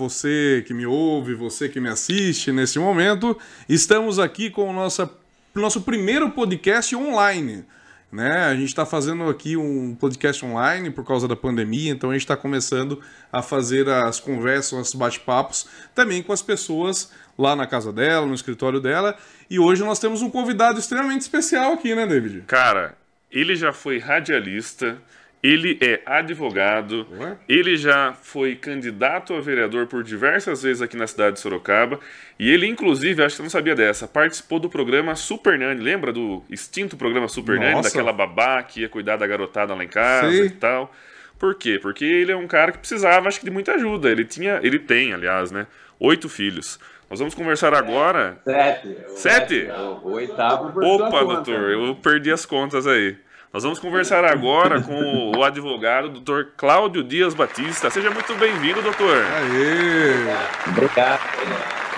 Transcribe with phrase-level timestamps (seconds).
[0.00, 3.36] Você que me ouve, você que me assiste nesse momento.
[3.68, 5.06] Estamos aqui com o nosso,
[5.54, 7.66] nosso primeiro podcast online.
[8.10, 8.46] Né?
[8.46, 12.22] A gente está fazendo aqui um podcast online por causa da pandemia, então a gente
[12.22, 12.98] está começando
[13.30, 18.32] a fazer as conversas, os bate-papos também com as pessoas lá na casa dela, no
[18.32, 19.14] escritório dela.
[19.50, 22.44] E hoje nós temos um convidado extremamente especial aqui, né, David?
[22.46, 22.96] Cara,
[23.30, 24.96] ele já foi radialista,
[25.42, 27.36] ele é advogado, Ué?
[27.48, 31.98] ele já foi candidato a vereador por diversas vezes aqui na cidade de Sorocaba,
[32.38, 36.12] e ele, inclusive, acho que você não sabia dessa, participou do programa Super Nani, lembra
[36.12, 37.70] do extinto programa Super Nossa.
[37.70, 40.44] Nani, daquela babá que ia cuidar da garotada lá em casa Sim.
[40.44, 40.94] e tal.
[41.38, 41.78] Por quê?
[41.80, 44.10] Porque ele é um cara que precisava, acho que, de muita ajuda.
[44.10, 45.66] Ele tinha, ele tem, aliás, né,
[45.98, 46.78] oito filhos.
[47.08, 48.38] Nós vamos conversar agora.
[48.44, 48.96] Sete.
[49.16, 49.68] Sete?
[50.04, 50.78] O oitavo.
[50.84, 53.16] Opa, doutor, eu perdi as contas aí.
[53.52, 57.90] Nós vamos conversar agora com o advogado, doutor Cláudio Dias Batista.
[57.90, 59.24] Seja muito bem-vindo, doutor.
[59.24, 60.70] Aê!
[60.70, 61.20] Obrigado.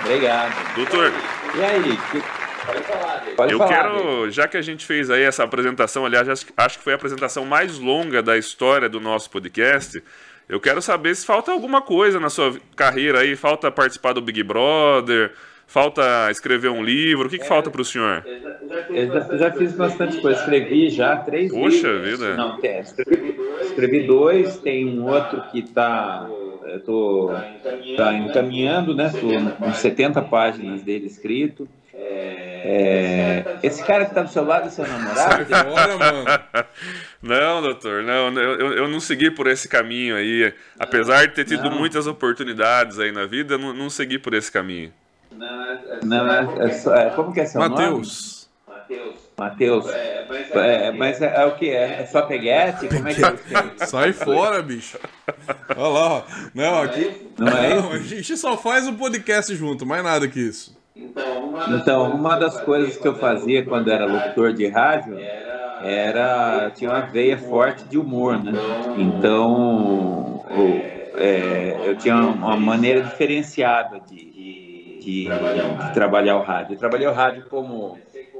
[0.00, 0.74] Obrigado.
[0.74, 1.12] Doutor.
[1.54, 1.98] E aí?
[2.64, 6.26] Pode falar, Pode Eu falar, quero, já que a gente fez aí essa apresentação, aliás,
[6.26, 10.02] acho que foi a apresentação mais longa da história do nosso podcast.
[10.48, 14.42] Eu quero saber se falta alguma coisa na sua carreira aí, falta participar do Big
[14.42, 15.34] Brother,
[15.72, 17.26] Falta escrever um livro?
[17.26, 18.22] O que, que é, falta para o senhor?
[18.90, 20.38] Eu já, já, fiz bastante coisa.
[20.38, 22.10] Escrevi já três Poxa livros.
[22.10, 22.36] vida!
[22.36, 24.58] Não, tem, escrevi, escrevi dois.
[24.58, 26.28] Tem um outro que está
[26.84, 27.30] tô
[27.96, 29.10] tá encaminhando, né?
[29.18, 31.66] Tô com 70 páginas dele escrito.
[31.94, 35.46] É, esse cara que está do seu lado é seu namorado?
[35.72, 36.24] Olha, mano.
[37.22, 40.52] Não, doutor, não, eu, eu não segui por esse caminho aí.
[40.76, 41.78] Apesar de ter tido não.
[41.78, 44.92] muitas oportunidades aí na vida, eu não, não segui por esse caminho.
[46.04, 48.28] Não, é, é, só, é como que é seu Mateus.
[48.36, 48.42] nome?
[49.38, 49.88] Matheus.
[49.88, 51.70] É, mas, é, é, mas é, é, o que?
[51.70, 52.88] É, é só peguete?
[52.88, 53.36] Como é que é?
[53.86, 54.98] Sai fora, bicho.
[55.70, 56.22] Olha lá, ó.
[56.54, 57.28] Não, aqui.
[57.38, 60.76] Não, é não, a gente só faz um podcast junto, mais nada que isso.
[60.94, 66.70] Então, uma das coisas que eu fazia quando era locutor de rádio era.
[66.74, 68.52] tinha uma veia forte de humor, né?
[68.98, 70.44] Então,
[71.86, 74.31] eu tinha uma maneira diferenciada de
[75.04, 76.74] de, de trabalhar o rádio.
[76.74, 77.98] Eu trabalhei o rádio como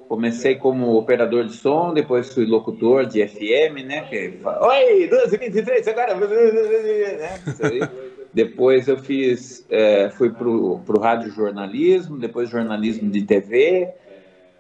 [0.09, 4.03] comecei como operador de som, depois fui locutor de FM, né?
[4.03, 6.15] Que fala, Oi, 12, 23, agora.
[6.15, 7.89] Né?
[8.35, 13.89] depois eu fiz, é, fui pro, pro rádio jornalismo, depois jornalismo de TV,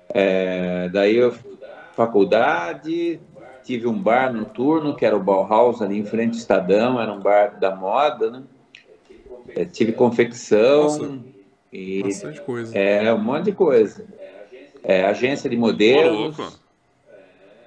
[0.08, 1.34] é, daí eu
[1.94, 3.20] faculdade,
[3.62, 7.20] tive um bar noturno que era o Bauhaus ali em frente ao Estadão, era um
[7.20, 8.42] bar da moda, né?
[9.54, 10.84] É, tive confecção.
[10.84, 11.31] Nossa
[11.72, 12.76] e Bastante coisa.
[12.76, 14.04] É, um monte de coisa.
[14.84, 16.60] É, agência de modelos.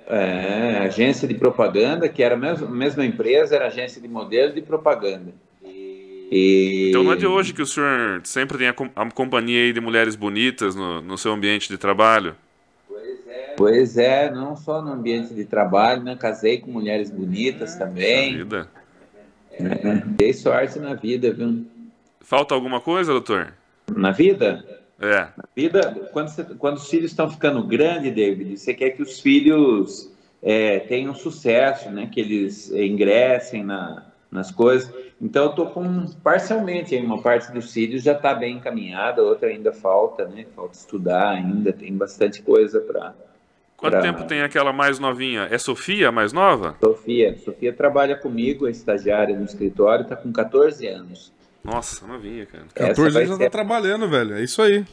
[0.07, 4.61] É, agência de propaganda, que era a mesma, mesma empresa, era agência de modelos e
[4.61, 5.33] propaganda.
[6.31, 6.89] E...
[6.89, 10.75] Então não é de hoje que o senhor sempre tem a, companhia de mulheres bonitas
[10.75, 12.35] no, no seu ambiente de trabalho?
[13.57, 16.15] Pois é, não só no ambiente de trabalho, né?
[16.15, 18.37] Casei com mulheres bonitas também.
[18.37, 18.67] Vida.
[19.51, 21.65] É, dei sorte na vida, viu?
[22.19, 23.53] Falta alguma coisa, doutor?
[23.93, 24.63] Na vida?
[24.99, 25.27] É.
[25.37, 29.19] Na vida, quando, você, quando os filhos estão ficando grandes, David, você quer que os
[29.19, 32.09] filhos é, tenham sucesso, né?
[32.11, 34.91] Que eles ingressem na, nas coisas.
[35.21, 39.71] Então, eu estou com parcialmente, uma parte dos filhos já está bem encaminhada, outra ainda
[39.71, 40.45] falta, né?
[40.55, 43.13] Falta estudar ainda, tem bastante coisa para.
[43.77, 44.01] Quanto pra...
[44.01, 45.47] tempo tem aquela mais novinha?
[45.51, 46.75] É Sofia, a mais nova?
[46.79, 47.37] Sofia.
[47.37, 51.33] Sofia trabalha comigo, é estagiária no escritório, está com 14 anos.
[51.65, 52.63] Nossa, novinha, cara.
[52.73, 54.35] 14 anos já tá trabalhando, velho.
[54.35, 54.85] É isso aí.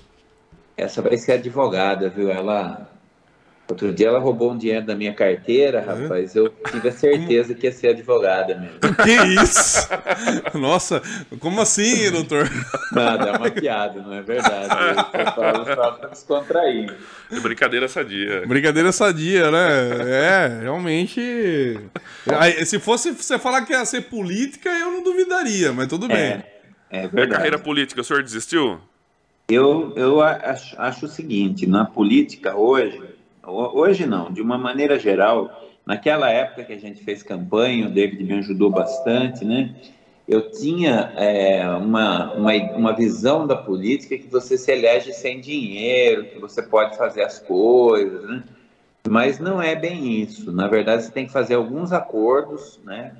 [0.75, 2.31] Essa vai ser advogada, viu?
[2.31, 2.91] Ela.
[3.69, 5.85] Outro dia ela roubou um dinheiro da minha carteira, é?
[5.85, 6.35] rapaz.
[6.35, 8.79] Eu tive a certeza que ia ser advogada mesmo.
[9.03, 9.89] Que isso?
[10.59, 11.03] Nossa,
[11.39, 12.51] como assim, doutor?
[12.91, 14.69] Nada, é uma piada, não é verdade.
[15.15, 16.95] Eu falo só pra descontrair.
[17.31, 18.47] É brincadeira sadia.
[18.47, 19.69] Brincadeira sadia, né?
[20.07, 21.79] É, realmente.
[22.65, 26.17] Se fosse você falar que ia ser política, eu não duvidaria, mas tudo bem.
[26.17, 26.62] É.
[26.93, 27.33] É verdade.
[27.33, 28.79] A carreira política, o senhor desistiu?
[29.49, 33.03] Eu, eu acho, acho o seguinte, na política hoje,
[33.43, 38.23] hoje não, de uma maneira geral, naquela época que a gente fez campanha, o David
[38.23, 39.75] me ajudou bastante, né?
[40.29, 46.27] Eu tinha é, uma, uma, uma visão da política que você se elege sem dinheiro,
[46.27, 48.45] que você pode fazer as coisas, né?
[49.09, 50.53] Mas não é bem isso.
[50.53, 53.13] Na verdade, você tem que fazer alguns acordos, né?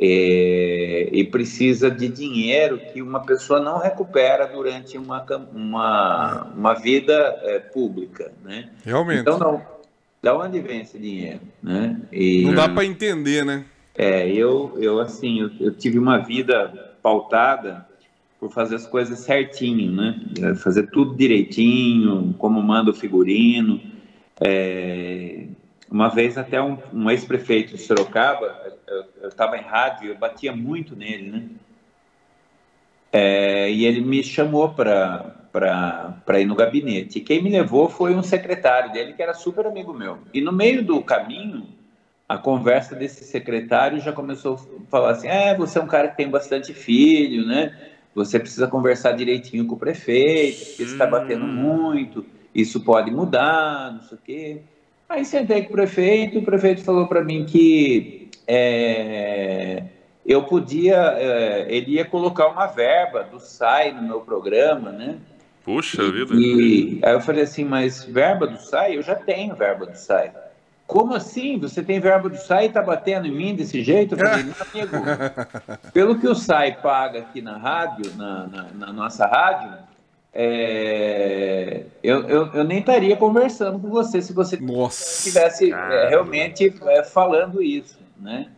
[0.00, 7.12] É, e precisa de dinheiro que uma pessoa não recupera durante uma, uma, uma vida
[7.42, 8.70] é, pública, né?
[8.84, 9.20] Realmente.
[9.20, 9.62] Então, não,
[10.22, 12.00] da onde vem esse dinheiro, né?
[12.12, 13.64] E, não dá para entender, né?
[13.94, 17.86] É, eu, eu assim, eu, eu, tive uma vida pautada
[18.40, 20.54] por fazer as coisas certinho, né?
[20.56, 23.80] Fazer tudo direitinho, como manda o figurino.
[24.40, 25.43] É...
[25.90, 28.74] Uma vez até um, um ex-prefeito de Sorocaba,
[29.20, 31.48] eu estava em rádio, eu batia muito nele, né?
[33.12, 37.18] É, e ele me chamou para ir no gabinete.
[37.18, 40.18] E quem me levou foi um secretário dele, que era super amigo meu.
[40.32, 41.68] E no meio do caminho,
[42.28, 46.16] a conversa desse secretário já começou a falar assim: é, você é um cara que
[46.16, 47.78] tem bastante filho, né?
[48.14, 51.52] Você precisa conversar direitinho com o prefeito, porque você está batendo hum.
[51.52, 54.62] muito, isso pode mudar, não sei o quê.
[55.14, 59.84] Aí sentei com o prefeito, o prefeito falou para mim que é,
[60.26, 65.18] eu podia, é, ele ia colocar uma verba do SAI no meu programa, né?
[65.64, 66.34] Puxa e, vida.
[66.34, 68.96] E aí eu falei assim, mas verba do SAI?
[68.96, 70.32] Eu já tenho verba do SAI.
[70.84, 71.60] Como assim?
[71.60, 74.16] Você tem verba do SAI e está batendo em mim desse jeito?
[74.16, 74.96] Eu falei, amigo,
[75.94, 79.78] pelo que o SAI paga aqui na rádio, na, na, na nossa rádio,
[80.34, 87.04] é, eu, eu, eu, nem estaria conversando com você se você estivesse é, realmente é,
[87.04, 88.48] falando isso, né?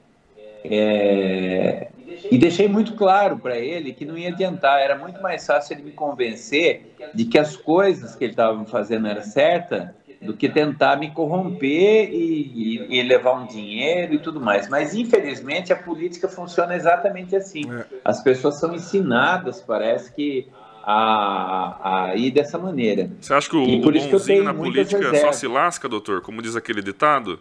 [0.65, 1.89] É,
[2.31, 5.83] e deixei muito claro para ele que não ia adiantar, era muito mais fácil ele
[5.83, 9.91] me convencer de que as coisas que ele estava fazendo eram certas
[10.23, 14.69] do que tentar me corromper e, e, e, levar um dinheiro e tudo mais.
[14.69, 17.63] Mas, infelizmente, a política funciona exatamente assim.
[17.71, 17.85] É.
[18.05, 20.49] As pessoas são ensinadas, parece que,
[20.87, 23.11] a, a ir dessa maneira.
[23.21, 25.49] Você acha que o, e por o isso que eu tenho na política só se
[25.49, 26.21] lasca, doutor?
[26.21, 27.41] Como diz aquele ditado?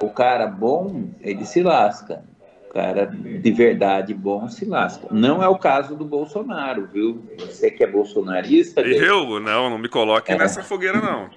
[0.00, 2.22] O cara bom, ele se lasca
[2.72, 5.06] cara de verdade bom se lasca.
[5.10, 7.22] Não é o caso do Bolsonaro, viu?
[7.38, 8.80] Você que é bolsonarista.
[8.80, 9.38] Eu?
[9.38, 10.38] Não, não me coloque é.
[10.38, 11.28] nessa fogueira, não.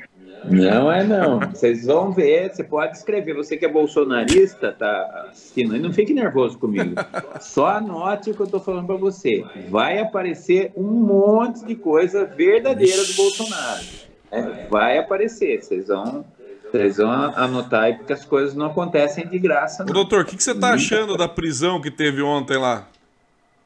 [0.50, 1.40] Não é não.
[1.40, 3.34] Vocês vão ver, você pode escrever.
[3.36, 6.96] Você que é bolsonarista, tá assistindo, não fique nervoso comigo.
[7.42, 9.44] Só anote o que eu tô falando para você.
[9.70, 13.84] Vai aparecer um monte de coisa verdadeira do Bolsonaro.
[14.32, 15.64] É, vai aparecer.
[15.64, 16.26] Vocês vão
[16.72, 19.84] vocês vão anotar aí, porque as coisas não acontecem de graça.
[19.84, 19.92] Não.
[19.92, 22.88] Ô, doutor, o que, que, você está achando da prisão que teve ontem lá?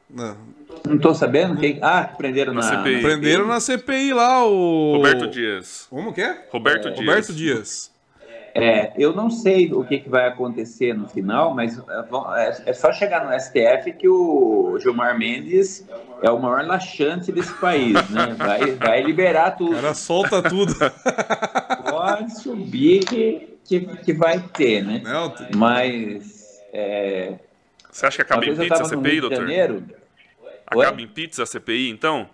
[0.08, 0.36] Não,
[0.86, 1.56] não tô sabendo.
[1.56, 1.78] Quem...
[1.82, 3.02] Ah, prenderam na, na CPI.
[3.02, 4.96] Prenderam na CPI lá o.
[4.96, 5.86] Roberto Dias.
[5.88, 6.44] Como que é?
[6.50, 7.06] Roberto é, Dias.
[7.06, 7.90] Roberto Dias.
[8.54, 11.82] É, eu não sei o que, que, vai acontecer no final, mas é,
[12.36, 15.86] é, é só chegar no STF que o Gilmar Mendes
[16.20, 18.34] é o maior laxante desse país, né?
[18.36, 19.72] Vai, vai liberar tudo.
[19.72, 20.74] O cara solta tudo.
[21.88, 25.00] Pode subir que, que, que vai ter, né?
[25.04, 26.60] Não, Mas.
[26.72, 27.34] É...
[27.90, 29.38] Você acha que acaba em pizza a CPI, doutor?
[29.38, 29.84] Janeiro.
[30.70, 31.02] Acaba Oi?
[31.02, 32.30] em pizza a CPI, então?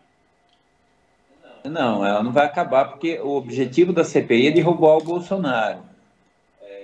[1.64, 5.78] Não, ela não vai acabar porque o objetivo da CPI é derrubar o Bolsonaro.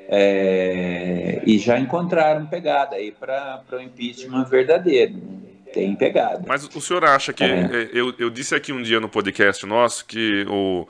[0.08, 5.14] É, e já encontraram pegada aí para o impeachment verdadeiro.
[5.14, 5.38] Né?
[5.72, 6.42] Tem pegada.
[6.46, 7.44] Mas o senhor acha que.
[7.44, 7.60] É.
[7.60, 7.90] é.
[7.92, 10.86] Eu, eu disse aqui um dia no podcast nosso que o,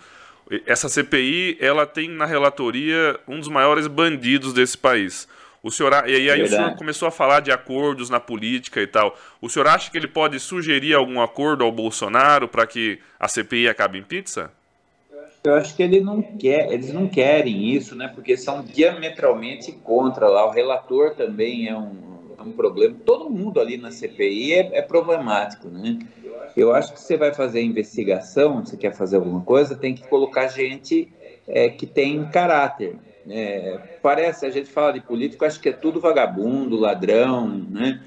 [0.67, 5.29] essa CPI ela tem na relatoria um dos maiores bandidos desse país.
[5.63, 6.43] O senhor, e aí Verdade.
[6.43, 9.17] o senhor começou a falar de acordos na política e tal.
[9.41, 13.69] O senhor acha que ele pode sugerir algum acordo ao Bolsonaro para que a CPI
[13.69, 14.51] acabe em pizza?
[15.45, 18.11] Eu acho que ele não quer, eles não querem isso, né?
[18.13, 20.47] Porque são diametralmente contra lá.
[20.47, 22.97] O relator também é um, é um problema.
[23.05, 25.99] Todo mundo ali na CPI é, é problemático, né?
[26.57, 30.49] Eu acho que você vai fazer investigação, você quer fazer alguma coisa, tem que colocar
[30.49, 31.09] gente
[31.47, 32.97] é, que tem caráter.
[33.29, 38.01] É, parece, a gente fala de político, acho que é tudo vagabundo, ladrão, né?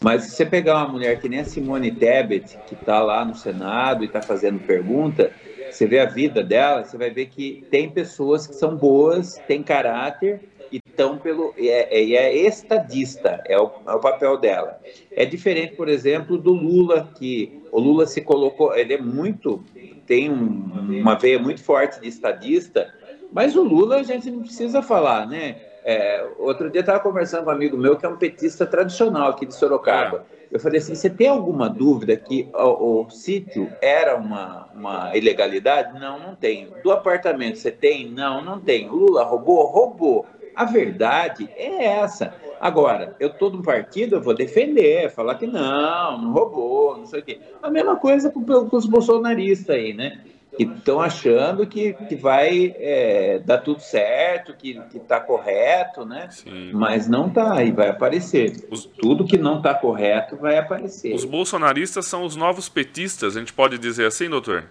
[0.00, 3.34] Mas se você pegar uma mulher que nem a Simone Tebet, que está lá no
[3.34, 5.30] Senado e está fazendo pergunta,
[5.70, 9.62] você vê a vida dela, você vai ver que tem pessoas que são boas, têm
[9.62, 10.40] caráter
[10.72, 11.54] e estão pelo.
[11.58, 14.80] É, é, é estadista, é o, é o, papel dela.
[15.10, 18.74] É diferente, por exemplo, do Lula, que o Lula se colocou.
[18.74, 19.62] Ele é muito.
[20.06, 22.92] tem um, uma veia muito forte de estadista,
[23.32, 25.56] mas o Lula a gente não precisa falar, né?
[25.84, 29.46] É, outro dia estava conversando com um amigo meu que é um petista tradicional aqui
[29.46, 30.26] de Sorocaba.
[30.50, 35.98] Eu falei assim: você tem alguma dúvida que o, o sítio era uma, uma ilegalidade?
[35.98, 36.72] Não, não tenho.
[36.82, 38.10] Do apartamento você tem?
[38.10, 38.92] Não, não tenho.
[38.92, 39.66] Lula roubou?
[39.66, 40.26] Roubou.
[40.54, 42.34] A verdade é essa.
[42.60, 47.20] Agora, eu estou no partido, eu vou defender, falar que não, não roubou, não sei
[47.20, 47.40] o quê.
[47.62, 50.20] A mesma coisa com, com os bolsonaristas aí, né?
[50.66, 56.28] Que estão achando que, que vai é, dar tudo certo, que está correto, né?
[56.30, 56.70] Sim.
[56.72, 58.66] Mas não está, e vai aparecer.
[58.70, 58.84] Os...
[58.84, 61.14] Tudo que não está correto vai aparecer.
[61.14, 64.64] Os bolsonaristas são os novos petistas, a gente pode dizer assim, doutor?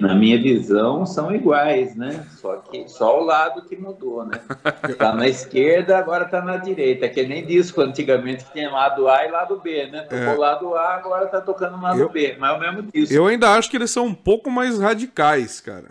[0.00, 2.26] Na minha visão, são iguais, né?
[2.36, 4.40] Só que só o lado que mudou, né?
[4.98, 7.08] Tá na esquerda, agora tá na direita.
[7.08, 10.02] Que nem disco antigamente que tinha lado A e lado B, né?
[10.02, 10.36] Tocou é.
[10.36, 12.36] lado A, agora tá tocando lado eu, B.
[12.38, 13.14] Mas é o mesmo disco.
[13.14, 15.90] Eu ainda acho que eles são um pouco mais radicais, cara.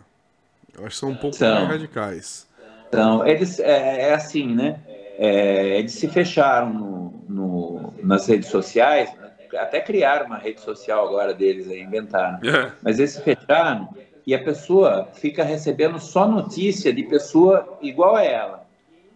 [0.78, 1.56] Eu acho que são um pouco são.
[1.56, 2.48] mais radicais.
[2.88, 4.80] Então, eles é, é assim, né?
[5.18, 9.10] É, eles se fecharam no, no, nas redes sociais,
[9.56, 12.40] até criaram uma rede social agora deles, aí, inventaram.
[12.48, 12.72] É.
[12.82, 13.90] Mas eles fecharam
[14.26, 18.65] e a pessoa fica recebendo só notícia de pessoa igual a ela.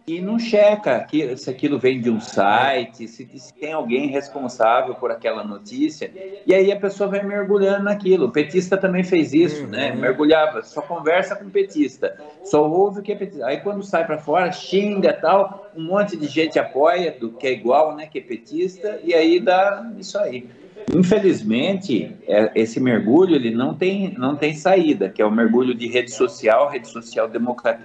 [0.06, 5.10] E não checa se aquilo vem de um site, se, se, tem alguém responsável por
[5.10, 6.10] aquela notícia.
[6.46, 8.26] E aí a pessoa vai mergulhando naquilo.
[8.26, 9.92] O petista também fez isso, né?
[9.92, 10.00] Uhum.
[10.00, 13.46] Mergulhava, só conversa com o petista, só ouve o que é petista.
[13.46, 17.52] Aí quando sai para fora, xinga tal, um monte de gente apoia, do que é
[17.52, 18.06] igual, né?
[18.06, 20.48] Que é petista, e aí dá isso aí.
[20.94, 25.86] Infelizmente, é, esse mergulho ele não tem, não tem saída, que é o mergulho de
[25.86, 26.68] rede social.
[26.68, 27.30] Rede social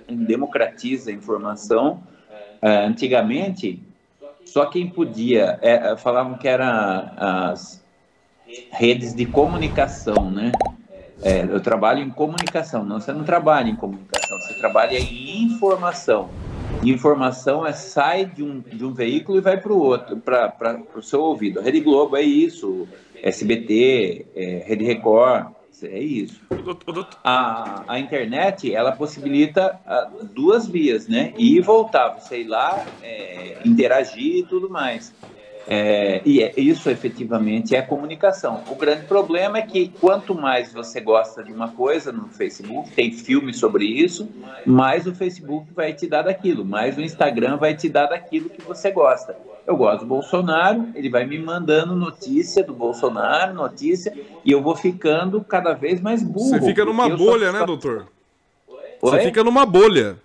[0.10, 2.02] democratiza a informação.
[2.62, 3.82] É, antigamente,
[4.46, 6.66] só quem podia, é, falavam que eram
[7.18, 7.84] as
[8.72, 10.52] redes de comunicação, né?
[11.22, 12.84] É, eu trabalho em comunicação.
[12.84, 16.30] Não, você não trabalha em comunicação, você trabalha em informação.
[16.89, 21.01] Informação é sai de um, de um veículo e vai para o outro, para o
[21.01, 21.60] seu ouvido.
[21.60, 22.88] A Rede Globo é isso,
[23.22, 25.48] SBT, é, Rede Record,
[25.84, 26.42] é isso.
[27.24, 31.34] A, a internet, ela possibilita uh, duas vias, né?
[31.38, 35.13] Ir e voltar, você ir lá, é, interagir e tudo mais.
[35.68, 38.64] É, e é, isso efetivamente é comunicação.
[38.70, 43.12] O grande problema é que quanto mais você gosta de uma coisa no Facebook, tem
[43.12, 44.30] filme sobre isso,
[44.66, 48.62] mais o Facebook vai te dar daquilo, mais o Instagram vai te dar daquilo que
[48.62, 49.36] você gosta.
[49.66, 54.76] Eu gosto do Bolsonaro, ele vai me mandando notícia do Bolsonaro, notícia, e eu vou
[54.76, 56.50] ficando cada vez mais burro.
[56.50, 57.60] Você fica numa bolha, só...
[57.60, 58.08] né, doutor?
[58.68, 58.78] Oi?
[59.02, 60.18] Você fica numa bolha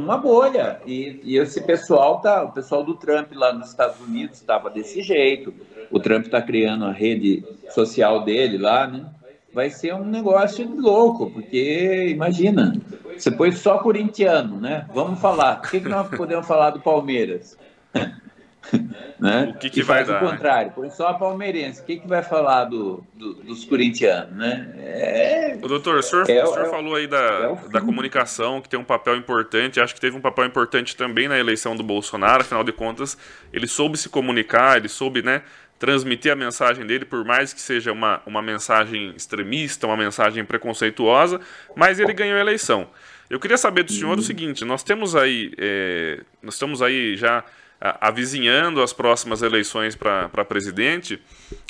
[0.00, 0.80] uma bolha.
[0.86, 5.02] E, e, esse pessoal tá, o pessoal do Trump lá nos Estados Unidos estava desse
[5.02, 5.52] jeito.
[5.90, 9.06] O Trump está criando a rede social dele lá, né?
[9.52, 12.78] Vai ser um negócio louco, porque imagina,
[13.16, 14.86] você põe só corintiano, né?
[14.94, 15.58] Vamos falar.
[15.64, 17.58] O que, que nós podemos falar do Palmeiras?
[19.18, 19.52] né?
[19.54, 20.22] O que, que vai dar?
[20.22, 21.80] o contrário, põe só a palmeirense.
[21.80, 24.74] O que, que vai falar do, do dos corintianos, né?
[24.78, 25.58] É...
[25.62, 28.68] O doutor, o senhor, é, o senhor é, falou aí da, é da comunicação, que
[28.68, 29.80] tem um papel importante.
[29.80, 32.42] Acho que teve um papel importante também na eleição do Bolsonaro.
[32.42, 33.16] Afinal de contas,
[33.52, 35.42] ele soube se comunicar, ele soube, né?
[35.78, 41.40] transmitir a mensagem dele, por mais que seja uma, uma mensagem extremista, uma mensagem preconceituosa,
[41.76, 42.88] mas ele ganhou a eleição.
[43.30, 44.18] Eu queria saber do senhor uhum.
[44.18, 47.44] o seguinte: nós temos aí, é, nós estamos aí já
[47.80, 51.20] avizinhando as próximas eleições para presidente.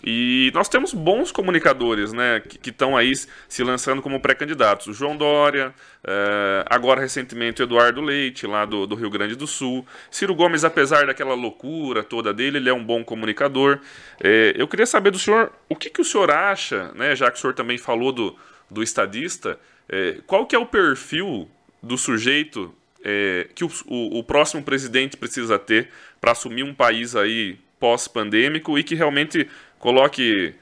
[0.03, 3.13] E nós temos bons comunicadores né, que estão aí
[3.49, 4.87] se lançando como pré-candidatos.
[4.87, 9.47] O João Dória, eh, agora recentemente o Eduardo Leite, lá do, do, Rio Grande do
[9.47, 9.87] Sul.
[10.11, 13.79] Ciro Gomes, apesar daquela loucura toda dele, ele é um bom comunicador.
[14.21, 17.37] Eh, eu queria saber do senhor o que, que o senhor acha, né, já que
[17.37, 18.35] o senhor também falou do,
[18.71, 21.51] do estadista, eh, qual que é o perfil
[21.83, 22.75] do sujeito
[23.05, 25.91] é, que o, o, o, próximo presidente precisa ter
[26.21, 30.55] para assumir um país aí pós-pandêmico e que realmente coloque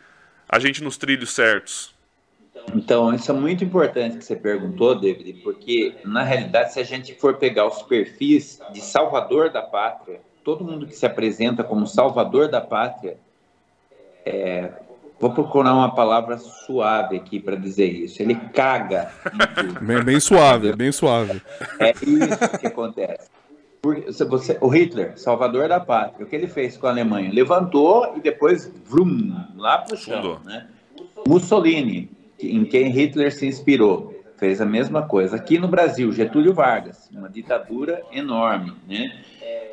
[0.49, 1.95] a gente nos trilhos certos?
[2.75, 7.15] Então, isso é muito importante que você perguntou, David, porque na realidade, se a gente
[7.15, 12.49] for pegar os perfis de salvador da pátria, todo mundo que se apresenta como salvador
[12.49, 13.19] da pátria
[14.25, 14.73] é,
[15.19, 18.21] Vou procurar uma palavra suave aqui para dizer isso.
[18.21, 19.11] Ele caga.
[19.81, 21.41] Bem, bem, suave, bem suave.
[21.81, 23.31] É isso que acontece.
[23.81, 27.33] Porque você, o Hitler, salvador da pátria, o que ele fez com a Alemanha?
[27.33, 30.41] Levantou e depois, vrum, lá para o chão.
[30.45, 30.67] Né?
[31.27, 35.37] Mussolini, em quem Hitler se inspirou, fez a mesma coisa.
[35.37, 38.75] Aqui no Brasil, Getúlio Vargas, uma ditadura enorme.
[38.87, 39.23] Né?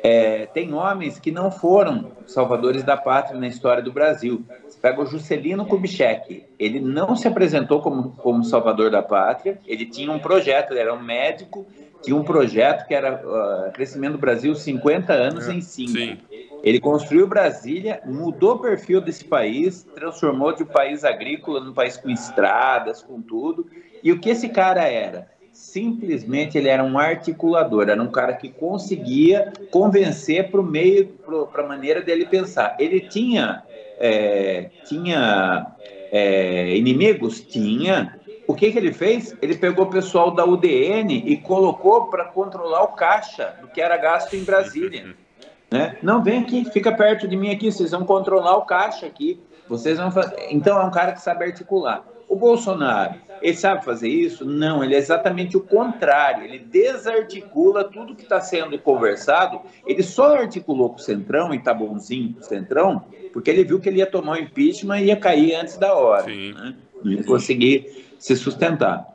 [0.06, 4.44] É, tem homens que não foram salvadores da pátria na história do Brasil.
[4.68, 6.44] Você pega o Juscelino Kubitschek.
[6.58, 9.58] Ele não se apresentou como, como salvador da pátria.
[9.66, 11.66] Ele tinha um projeto, ele era um médico,
[12.02, 16.22] tinha um projeto que era uh, Crescimento do Brasil 50 anos em 5.
[16.62, 21.96] Ele construiu Brasília, mudou o perfil desse país, transformou de um país agrícola num país
[21.96, 23.66] com estradas, com tudo.
[24.02, 25.33] E o que esse cara era?
[25.54, 31.06] Simplesmente ele era um articulador, era um cara que conseguia convencer para o meio,
[31.52, 32.76] para a maneira dele pensar.
[32.78, 33.62] Ele tinha,
[33.98, 35.74] é, tinha
[36.10, 37.40] é, inimigos?
[37.40, 38.18] Tinha.
[38.46, 39.34] O que, que ele fez?
[39.40, 43.96] Ele pegou o pessoal da UDN e colocou para controlar o caixa do que era
[43.96, 45.14] gasto em Brasília.
[45.70, 45.96] Né?
[46.02, 49.42] Não, vem aqui, fica perto de mim aqui, vocês vão controlar o caixa aqui.
[49.68, 50.36] Vocês vão fazer...
[50.50, 52.04] Então é um cara que sabe articular.
[52.28, 53.14] O Bolsonaro,
[53.44, 54.42] Ele sabe fazer isso?
[54.46, 56.44] Não, ele é exatamente o contrário.
[56.44, 59.60] Ele desarticula tudo que está sendo conversado.
[59.86, 63.78] Ele só articulou com o Centrão e tá bonzinho com o Centrão, porque ele viu
[63.78, 66.26] que ele ia tomar o impeachment e ia cair antes da hora.
[66.26, 66.74] Né?
[67.04, 69.14] Não ia conseguir se sustentar.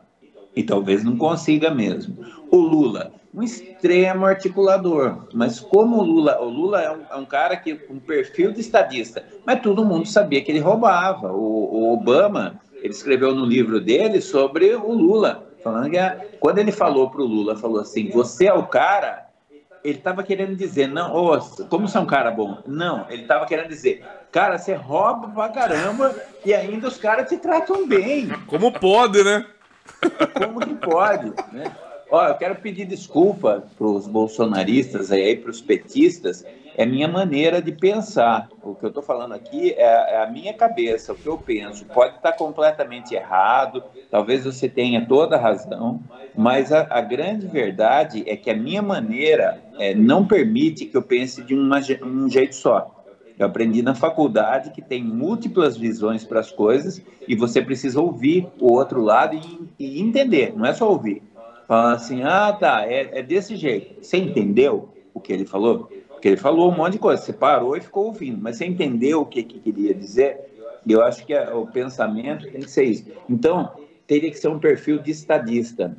[0.55, 2.23] E talvez não consiga mesmo.
[2.51, 5.27] O Lula, um extremo articulador.
[5.33, 8.51] Mas como o Lula, o Lula é um, é um cara que com um perfil
[8.51, 11.31] de estadista, mas todo mundo sabia que ele roubava.
[11.33, 15.97] O, o Obama, ele escreveu no livro dele sobre o Lula, falando que
[16.39, 19.27] quando ele falou para o Lula, falou assim: "Você é o cara".
[19.81, 22.57] Ele estava querendo dizer, não, oh, como você é um cara bom?
[22.67, 26.13] Não, ele estava querendo dizer, cara, você rouba pra caramba
[26.45, 28.27] e ainda os caras te tratam bem.
[28.47, 29.45] Como pode, né?
[30.33, 31.73] Como que pode, né?
[32.11, 36.43] Ó, eu quero pedir desculpa para os bolsonaristas aí, para os petistas.
[36.79, 38.47] É minha maneira de pensar.
[38.63, 41.85] O que eu estou falando aqui é, é, a minha cabeça, o que eu penso.
[41.87, 45.99] Pode estar completamente errado, talvez você tenha toda a razão,
[46.33, 51.03] mas a, a grande verdade é que a minha maneira é, não permite que eu
[51.03, 52.95] pense de uma, um jeito só.
[53.37, 58.53] Eu aprendi na faculdade que tem múltiplas visões para as coisas e você precisa ouvir
[58.57, 61.23] o outro lado e, e entender, não é só ouvir.
[61.67, 63.91] Fala assim, ah, tá, é, é desse jeito.
[64.01, 65.98] Você entendeu o que ele falou?
[66.19, 69.21] Porque ele falou um monte de coisa, você parou e ficou ouvindo, mas você entendeu
[69.21, 70.37] o que, que queria dizer?
[70.85, 73.05] Eu acho que o pensamento tem que ser isso.
[73.29, 73.71] Então,
[74.05, 75.95] teria que ser um perfil de estadista.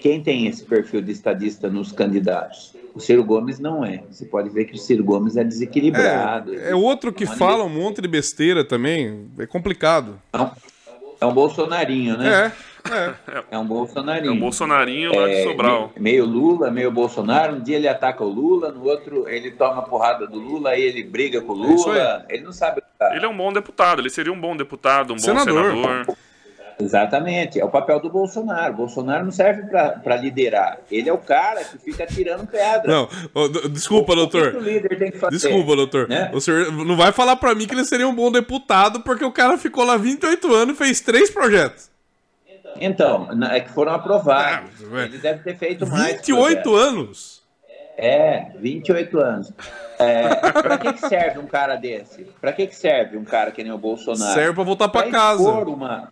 [0.00, 2.76] Quem tem esse perfil de estadista nos candidatos?
[2.94, 4.04] O Ciro Gomes não é.
[4.08, 6.54] Você pode ver que o Ciro Gomes é desequilibrado.
[6.54, 9.26] É, é outro que fala um monte de besteira também.
[9.36, 10.20] É complicado.
[10.32, 10.50] É um,
[11.20, 12.46] é um bolsonarinho, né?
[12.46, 12.52] É.
[12.90, 13.44] É.
[13.52, 14.30] é um bolsonarinho.
[14.30, 15.92] É um bolsonarinho lá de é, Sobral.
[15.96, 17.56] Meio Lula, meio Bolsonaro.
[17.56, 21.02] Um dia ele ataca o Lula, no outro ele toma porrada do Lula, aí ele
[21.02, 22.26] briga com o é Lula.
[22.28, 22.82] ele não sabe.
[23.12, 25.72] Ele é um bom deputado, ele seria um bom deputado, um senador.
[25.72, 26.16] bom senador.
[26.80, 28.74] Exatamente, é o papel do Bolsonaro.
[28.74, 30.78] Bolsonaro não serve para liderar.
[30.90, 32.82] Ele é o cara que fica tirando pedra.
[32.86, 34.56] Não, oh, desculpa, o, doutor.
[34.56, 36.08] O líder tem que fazer, desculpa, doutor.
[36.08, 36.30] Né?
[36.34, 39.32] O senhor não vai falar para mim que ele seria um bom deputado porque o
[39.32, 41.93] cara ficou lá 28 anos e fez três projetos.
[42.80, 44.70] Então, é que foram aprovados.
[44.92, 46.16] Ah, Ele deve ter feito mais.
[46.16, 47.44] 28 anos?
[47.96, 49.52] É, 28 anos.
[49.98, 52.24] É, para que, que serve um cara desse?
[52.40, 54.34] Para que, que serve um cara que nem o Bolsonaro?
[54.34, 55.44] Serve para voltar para casa.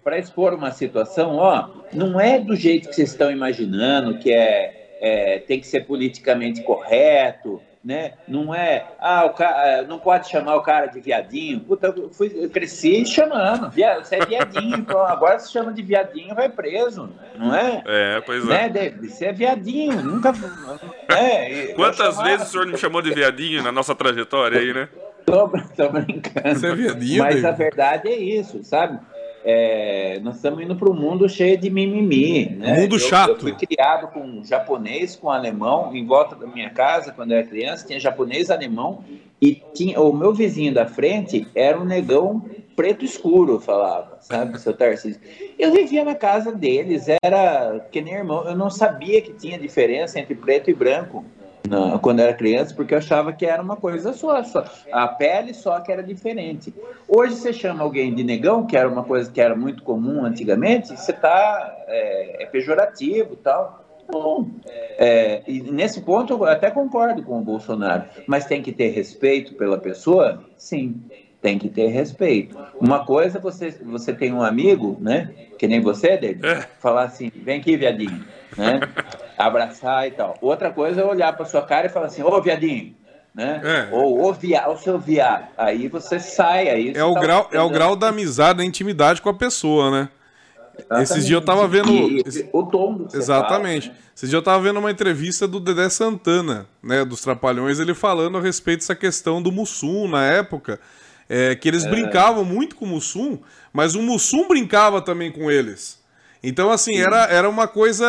[0.03, 4.97] Para expor uma situação, ó, não é do jeito que vocês estão imaginando, que é,
[5.01, 8.13] é tem que ser politicamente correto, né?
[8.29, 11.61] Não é, ah, o cara, é, não pode chamar o cara de viadinho.
[11.61, 16.35] Puta, eu, fui, eu cresci chamando, você é viadinho, então agora se chama de viadinho,
[16.35, 17.83] vai preso, não é?
[17.87, 18.71] É, pois né?
[18.75, 18.91] é.
[18.91, 20.33] Você é viadinho, nunca.
[21.09, 24.89] É, Quantas vezes o senhor me chamou de viadinho na nossa trajetória aí, né?
[25.25, 26.59] Tô, tô brincando.
[26.59, 28.99] Você é viadinho, Mas a verdade é isso, sabe?
[29.45, 32.47] É, nós estamos indo para um mundo cheio de mimimi.
[32.51, 32.81] Né?
[32.81, 33.31] Mundo eu, chato.
[33.31, 37.47] Eu fui criado com japonês, com alemão, em volta da minha casa, quando eu era
[37.47, 39.05] criança, tinha japonês, alemão,
[39.41, 42.45] e tinha, o meu vizinho da frente era um negão
[42.77, 45.21] preto escuro, falava, sabe, seu Tarcísio.
[45.59, 50.19] Eu vivia na casa deles, era que nem irmão, eu não sabia que tinha diferença
[50.19, 51.25] entre preto e branco
[51.69, 55.55] na, quando era criança, porque eu achava que era uma coisa só, só, a pele
[55.55, 56.75] só que era diferente.
[57.09, 60.89] Hoje você chama alguém de negão, que era uma coisa que era muito comum antigamente,
[60.89, 63.81] você está é, é, pejorativo tal.
[64.11, 64.47] Bom,
[64.99, 69.55] é, e nesse ponto eu até concordo com o Bolsonaro, mas tem que ter respeito
[69.55, 70.43] pela pessoa?
[70.59, 71.01] Sim,
[71.43, 72.57] tem que ter respeito.
[72.81, 75.31] Uma coisa, você, você tem um amigo, né?
[75.59, 76.61] Que nem você, David, é.
[76.79, 78.25] falar assim, vem aqui, viadinho,
[78.57, 78.81] né?
[79.47, 80.37] Abraçar e tal.
[80.41, 82.95] Outra coisa é olhar para sua cara e falar assim, ô viadinho,
[83.35, 83.61] né?
[83.65, 83.95] É.
[83.95, 85.49] Ou o via, o seu viado.
[85.57, 86.93] Aí você sai aí.
[86.95, 90.09] É o, tá grau, é o grau da amizade, da intimidade com a pessoa, né?
[90.79, 91.03] Exatamente.
[91.03, 91.93] Esses dias eu tava vendo.
[91.93, 93.89] E, o tom Exatamente.
[93.89, 94.05] Fala, né?
[94.15, 97.05] Esses dias eu tava vendo uma entrevista do Dedé Santana, né?
[97.05, 100.81] Dos Trapalhões, ele falando a respeito dessa questão do Mussum na época.
[101.29, 101.89] É, que eles é.
[101.89, 103.39] brincavam muito com o Mussum,
[103.73, 106.02] mas o Mussum brincava também com eles.
[106.43, 108.07] Então, assim, era, era uma coisa,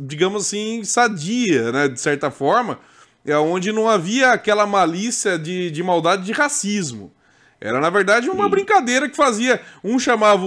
[0.00, 1.88] digamos assim, sadia, né?
[1.88, 2.78] De certa forma,
[3.24, 7.12] é onde não havia aquela malícia de, de maldade de racismo.
[7.60, 8.50] Era, na verdade, uma Sim.
[8.50, 9.60] brincadeira que fazia.
[9.82, 10.46] Um chamava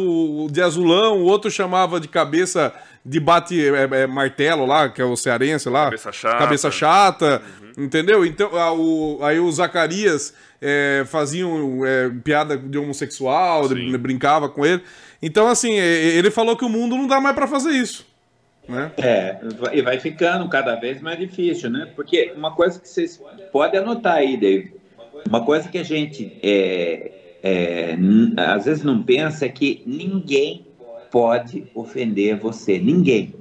[0.49, 2.73] de azulão, o outro chamava de cabeça
[3.05, 5.85] de bate é, é, martelo lá, que é o cearense lá.
[5.85, 6.37] Cabeça chata.
[6.37, 7.83] Cabeça chata, uhum.
[7.83, 8.25] entendeu?
[8.25, 14.65] Então, a, o, aí o Zacarias é, faziam é, piada de homossexual, de, brincava com
[14.65, 14.81] ele.
[15.21, 18.05] Então, assim, ele falou que o mundo não dá mais para fazer isso.
[18.67, 18.91] Né?
[18.97, 19.39] É,
[19.73, 21.91] e vai ficando cada vez mais difícil, né?
[21.95, 24.73] Porque uma coisa que vocês podem anotar aí, David,
[25.27, 27.11] uma coisa que a gente é,
[27.43, 27.97] é,
[28.37, 30.65] às vezes não pensa é que ninguém
[31.11, 32.79] pode ofender você.
[32.79, 33.33] Ninguém.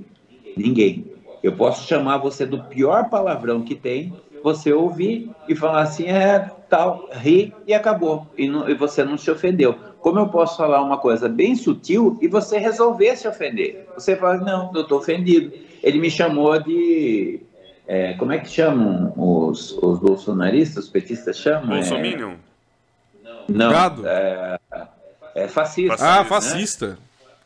[0.56, 1.06] Ninguém.
[1.42, 4.12] Eu posso chamar você do pior palavrão que tem,
[4.42, 8.26] você ouvir e falar assim, é tal, ri e acabou.
[8.36, 9.78] E, não, e você não se ofendeu.
[10.00, 13.86] Como eu posso falar uma coisa bem sutil e você resolver se ofender?
[13.94, 15.52] Você fala, não, eu estou ofendido.
[15.82, 17.40] Ele me chamou de.
[17.86, 21.68] É, como é que chamam os, os bolsonaristas, os petistas chamam?
[21.68, 22.32] Bolsominion?
[22.32, 22.36] É,
[23.48, 23.72] não,
[24.06, 24.58] é,
[25.34, 25.96] é fascista.
[25.98, 26.86] Ah, fascista.
[26.88, 26.96] Né?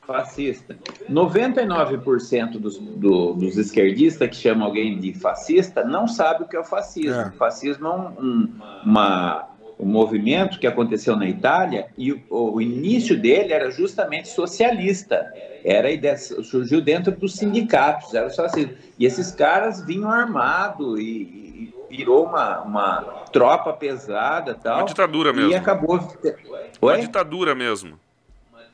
[0.06, 0.76] Fascista.
[1.10, 6.60] 99% dos, do, dos esquerdistas que chamam alguém de fascista não sabe o que é
[6.60, 7.20] o fascismo.
[7.20, 7.28] É.
[7.28, 12.60] O fascismo é um, um, uma, um movimento que aconteceu na Itália e o, o
[12.60, 15.32] início dele era justamente socialista.
[15.64, 18.74] Era surgiu dentro dos sindicatos, era fascismo.
[18.98, 23.00] E esses caras vinham armados e, e virou uma, uma
[23.32, 24.78] tropa pesada tal.
[24.78, 25.50] Uma ditadura mesmo.
[25.50, 25.98] E acabou.
[26.22, 26.34] Oi?
[26.80, 27.98] Uma ditadura mesmo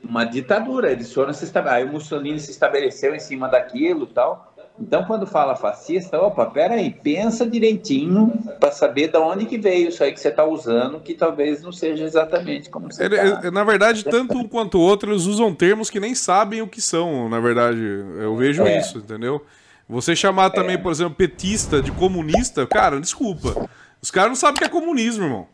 [0.03, 0.91] uma ditadura.
[0.91, 4.50] Eles foram se Aí o Mussolini se estabeleceu em cima daquilo tal.
[4.81, 10.03] Então, quando fala fascista, opa, peraí, pensa direitinho para saber de onde que veio isso
[10.03, 13.51] aí que você está usando, que talvez não seja exatamente como você tá.
[13.51, 16.81] Na verdade, tanto um quanto o outro, eles usam termos que nem sabem o que
[16.81, 17.79] são, na verdade.
[17.79, 18.79] Eu vejo é.
[18.79, 19.45] isso, entendeu?
[19.87, 20.79] Você chamar também, é.
[20.79, 23.69] por exemplo, petista de comunista, cara, desculpa.
[24.01, 25.47] Os caras não sabem o que é comunismo, irmão.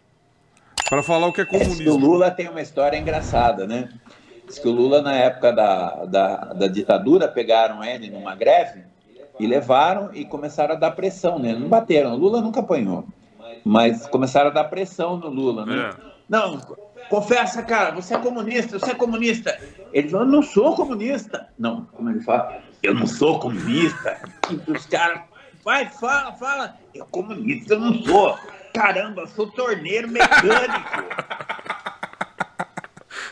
[0.90, 1.92] Para falar o que é comunismo.
[1.92, 3.90] o Lula tem uma história engraçada, né?
[4.48, 8.87] Diz que o Lula, na época da, da, da ditadura, pegaram ele numa greve
[9.40, 11.60] e levaram e começaram a dar pressão nele.
[11.60, 13.06] Não bateram, o Lula nunca apanhou,
[13.64, 15.66] mas começaram a dar pressão no Lula.
[15.66, 15.90] Né?
[15.90, 15.96] É.
[16.28, 16.60] Não,
[17.10, 19.58] confessa, cara, você é comunista, você é comunista.
[19.94, 21.48] Ele falou, eu não sou comunista.
[21.58, 24.20] Não, como ele fala, eu não sou comunista.
[24.50, 25.22] E os caras,
[25.64, 26.76] vai, fala, fala.
[26.94, 28.38] Eu comunista eu não sou.
[28.74, 31.04] Caramba, eu sou torneiro mecânico.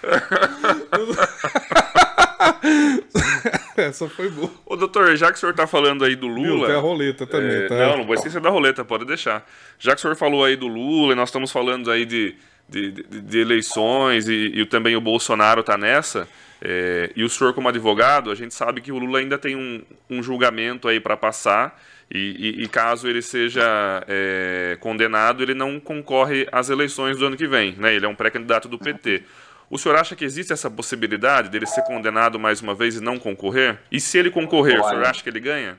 [3.78, 4.52] Essa foi boa.
[4.66, 6.58] Ô, doutor, já que o senhor tá falando aí do Lula.
[6.58, 7.76] Viu, tem a roleta também, é, tá?
[7.76, 9.46] Não, não vou esquecer da roleta, pode deixar.
[9.80, 12.36] Já que o senhor falou aí do Lula, e nós estamos falando aí de,
[12.68, 16.28] de, de, de eleições, e, e, também o Bolsonaro tá nessa.
[16.62, 19.82] É, e o senhor, como advogado, a gente sabe que o Lula ainda tem um,
[20.10, 21.80] um julgamento aí para passar.
[22.10, 22.18] E,
[22.60, 23.64] e, e, caso ele seja
[24.08, 27.74] é, condenado, ele não concorre às eleições do ano que vem.
[27.78, 27.96] Né?
[27.96, 29.24] Ele é um pré-candidato do PT.
[29.70, 33.18] O senhor acha que existe essa possibilidade dele ser condenado mais uma vez e não
[33.18, 33.80] concorrer?
[33.92, 35.78] E se ele concorrer, olha, o senhor acha que ele ganha?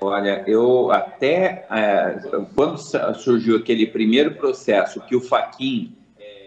[0.00, 2.18] Olha, eu até é,
[2.54, 2.78] quando
[3.14, 5.94] surgiu aquele primeiro processo que o Faquin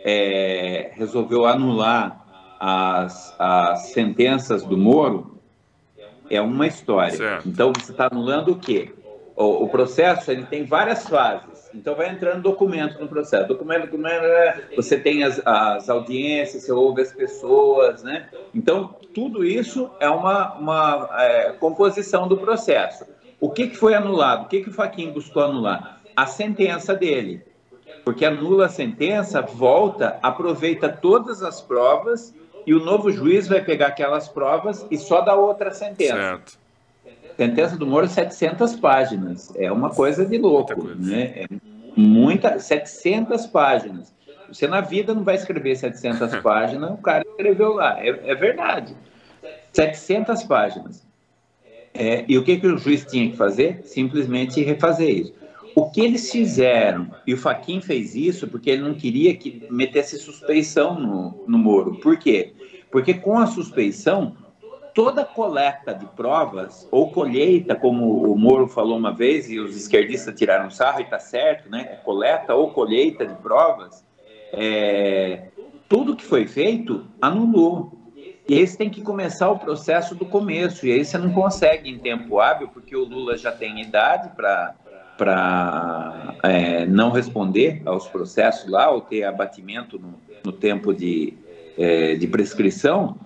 [0.04, 2.26] é, resolveu anular
[2.60, 5.40] as, as sentenças do Moro,
[6.30, 7.16] é uma história.
[7.16, 7.48] Certo.
[7.48, 8.94] Então você está anulando o quê?
[9.36, 11.59] O, o processo ele tem várias fases.
[11.80, 13.48] Então vai entrando documento no processo.
[13.48, 18.28] Documento, documento, é, você tem as, as audiências, você ouve as pessoas, né?
[18.54, 23.06] Então tudo isso é uma, uma é, composição do processo.
[23.40, 24.44] O que, que foi anulado?
[24.46, 26.02] O que, que o Faquin buscou anular?
[26.14, 27.44] A sentença dele.
[28.04, 32.36] Porque anula a sentença, volta, aproveita todas as provas
[32.68, 36.16] e o novo juiz vai pegar aquelas provas e só dá outra sentença.
[36.16, 36.60] Certo.
[37.38, 39.54] Sentença do Moro, 700 páginas.
[39.56, 41.32] É uma coisa de louco, né?
[41.36, 41.69] É
[42.00, 44.16] muita, 700 páginas.
[44.48, 48.00] Você na vida não vai escrever 700 páginas, o cara escreveu lá.
[48.00, 48.96] É, é verdade.
[49.74, 51.06] 700 páginas.
[51.94, 53.82] É, e o que, que o juiz tinha que fazer?
[53.84, 55.34] Simplesmente refazer isso.
[55.76, 60.18] O que eles fizeram, e o Faquin fez isso porque ele não queria que metesse
[60.18, 62.00] suspeição no, no Moro.
[62.00, 62.54] Por quê?
[62.92, 64.36] Porque com a suspeição,
[65.00, 70.38] toda coleta de provas, ou colheita, como o Moro falou uma vez, e os esquerdistas
[70.38, 72.02] tiraram sarro, e está certo, né?
[72.04, 74.04] Coleta ou colheita de provas,
[74.52, 75.44] é,
[75.88, 77.94] tudo que foi feito anulou.
[78.46, 81.98] E você tem que começar o processo do começo, e aí você não consegue em
[81.98, 84.76] tempo hábil, porque o Lula já tem idade para
[85.18, 91.34] para é, não responder aos processos lá, ou ter abatimento no, no tempo de,
[91.78, 93.18] é, de prescrição,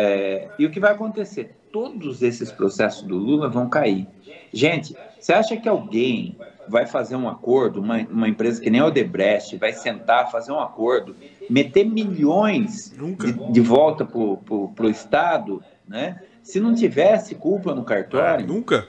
[0.00, 1.56] é, e o que vai acontecer?
[1.72, 4.06] Todos esses processos do Lula vão cair.
[4.52, 6.36] Gente, você acha que alguém
[6.68, 10.60] vai fazer um acordo, uma, uma empresa que nem a Odebrecht, vai sentar, fazer um
[10.60, 11.16] acordo,
[11.48, 16.22] meter milhões de, de, volta para o Estado, né?
[16.42, 18.46] Se não tivesse culpa no cartório.
[18.46, 18.86] nunca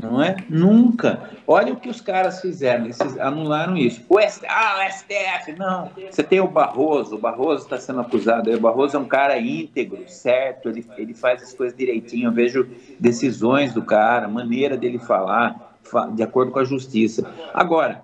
[0.00, 0.36] não é?
[0.48, 1.30] Nunca.
[1.46, 4.02] Olha o que os caras fizeram, eles anularam isso.
[4.08, 5.90] O STF, ah, o STF, não.
[6.10, 8.50] Você tem o Barroso, o Barroso está sendo acusado.
[8.50, 10.68] O Barroso é um cara íntegro, certo?
[10.68, 12.28] Ele, ele faz as coisas direitinho.
[12.28, 15.76] Eu vejo decisões do cara, maneira dele falar,
[16.14, 17.28] de acordo com a justiça.
[17.52, 18.02] Agora,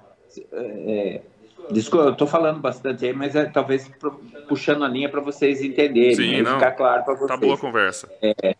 [0.52, 1.20] é,
[1.70, 3.90] Desculpa, eu estou falando bastante aí, mas é talvez
[4.48, 6.54] puxando a linha para vocês entenderem, Sim, né?
[6.54, 7.28] ficar claro para vocês.
[7.28, 8.08] Tá boa a conversa.
[8.22, 8.56] É,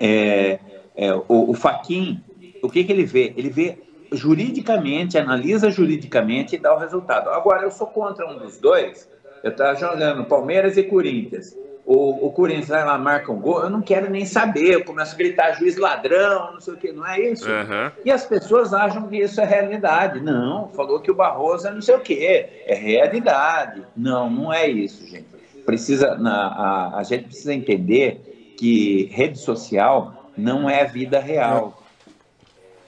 [0.00, 0.58] é,
[0.96, 2.22] é, o, o Faquin,
[2.62, 3.32] o que, que ele vê?
[3.36, 3.78] Ele vê
[4.12, 7.28] juridicamente, analisa juridicamente e dá o resultado.
[7.30, 9.08] Agora, eu sou contra um dos dois.
[9.42, 11.56] Eu estava jogando Palmeiras e Corinthians.
[11.84, 15.14] O, o Corinthians vai lá, marca um gol, eu não quero nem saber, eu começo
[15.14, 17.48] a gritar juiz ladrão, não sei o que, não é isso?
[17.48, 17.92] Uhum.
[18.04, 20.18] E as pessoas acham que isso é realidade.
[20.20, 23.84] Não, falou que o Barroso é não sei o que, é realidade.
[23.96, 25.28] Não, não é isso, gente.
[25.64, 31.82] Precisa, na, a, a gente precisa entender que rede social não é vida real.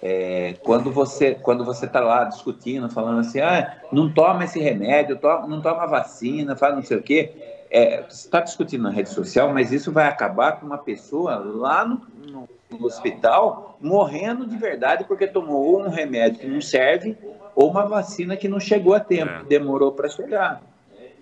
[0.01, 5.19] É, quando você quando você está lá discutindo, falando assim, ah, não toma esse remédio,
[5.19, 7.33] toma, não toma vacina, faz não sei o quê,
[7.69, 11.85] é, você está discutindo na rede social, mas isso vai acabar com uma pessoa lá
[11.85, 17.17] no, no, no hospital morrendo de verdade porque tomou um remédio que não serve
[17.57, 19.43] ou uma vacina que não chegou a tempo, é.
[19.49, 20.63] demorou para chegar.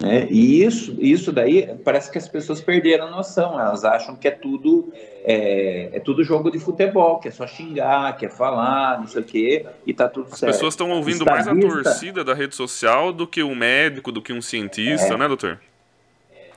[0.00, 0.26] Né?
[0.30, 4.30] E isso, isso daí parece que as pessoas perderam a noção, elas acham que é
[4.30, 4.92] tudo
[5.24, 9.22] é, é, tudo jogo de futebol, que é só xingar, que é falar, não sei
[9.22, 10.50] o quê, e tá tudo as certo.
[10.50, 11.52] As pessoas estão ouvindo Estadista...
[11.52, 15.16] mais a torcida da rede social do que um médico, do que um cientista, é,
[15.16, 15.58] né, doutor?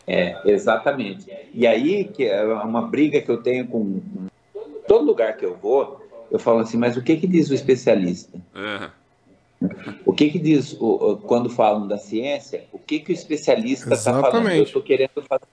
[0.05, 1.31] É, exatamente.
[1.53, 4.01] E aí, que é uma briga que eu tenho com
[4.87, 8.37] todo lugar que eu vou, eu falo assim, mas o que que diz o especialista?
[8.55, 8.89] É.
[10.05, 12.65] O que que diz o, quando falam da ciência?
[12.71, 14.49] O que que o especialista está falando?
[14.49, 15.45] Eu estou querendo fazer.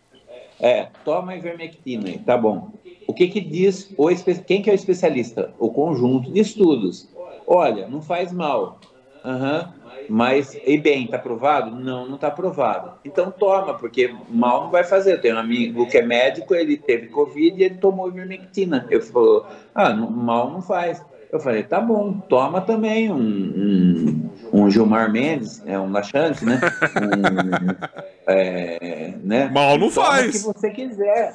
[0.59, 2.71] É, toma ivermectina, tá bom.
[3.07, 4.09] O que que diz o
[4.47, 5.53] quem que é o especialista?
[5.59, 7.09] O conjunto de estudos.
[7.47, 8.81] Olha, não faz mal.
[9.25, 9.73] Uhum.
[10.09, 11.75] Mas, e bem, está provado?
[11.75, 12.92] Não, não está provado.
[13.05, 15.14] Então toma, porque mal não vai fazer.
[15.14, 18.87] Eu tenho um amigo que é médico, ele teve Covid e ele tomou ivermectina.
[18.88, 21.03] Eu falou, ah, não, mal não faz.
[21.32, 26.60] Eu falei, tá bom, toma também um, um, um Gilmar Mendes, é um laxante, né?
[26.96, 29.48] Um, é, né?
[29.52, 30.28] Mal não toma faz.
[30.28, 31.34] o que você quiser.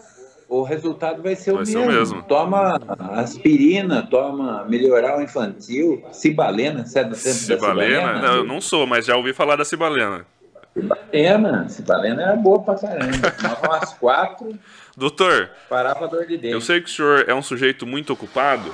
[0.50, 1.82] O resultado vai ser, vai o, mesmo.
[1.82, 2.24] Ser o mesmo.
[2.24, 2.78] Toma
[3.12, 8.02] aspirina, toma melhoral infantil, cibalena, você é do tempo cibalena?
[8.02, 8.28] da cibalena?
[8.28, 10.26] Não, eu não sou, mas já ouvi falar da cibalena.
[10.74, 13.32] Cibalena, cibalena é boa pra caramba.
[13.32, 14.60] Tomava umas quatro.
[14.98, 16.58] Doutor, parava a dor de dentro.
[16.58, 18.74] Eu sei que o senhor é um sujeito muito ocupado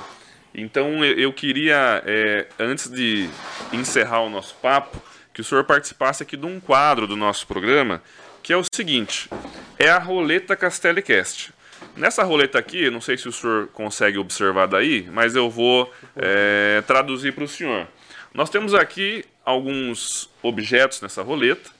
[0.60, 3.28] então eu queria, é, antes de
[3.72, 5.00] encerrar o nosso papo,
[5.32, 8.02] que o senhor participasse aqui de um quadro do nosso programa,
[8.42, 9.30] que é o seguinte:
[9.78, 11.52] é a roleta Castellicast.
[11.96, 16.82] Nessa roleta aqui, não sei se o senhor consegue observar daí, mas eu vou é,
[16.86, 17.86] traduzir para o senhor.
[18.34, 21.70] Nós temos aqui alguns objetos nessa roleta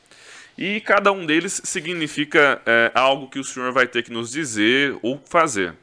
[0.57, 4.97] e cada um deles significa é, algo que o senhor vai ter que nos dizer
[5.03, 5.75] ou fazer.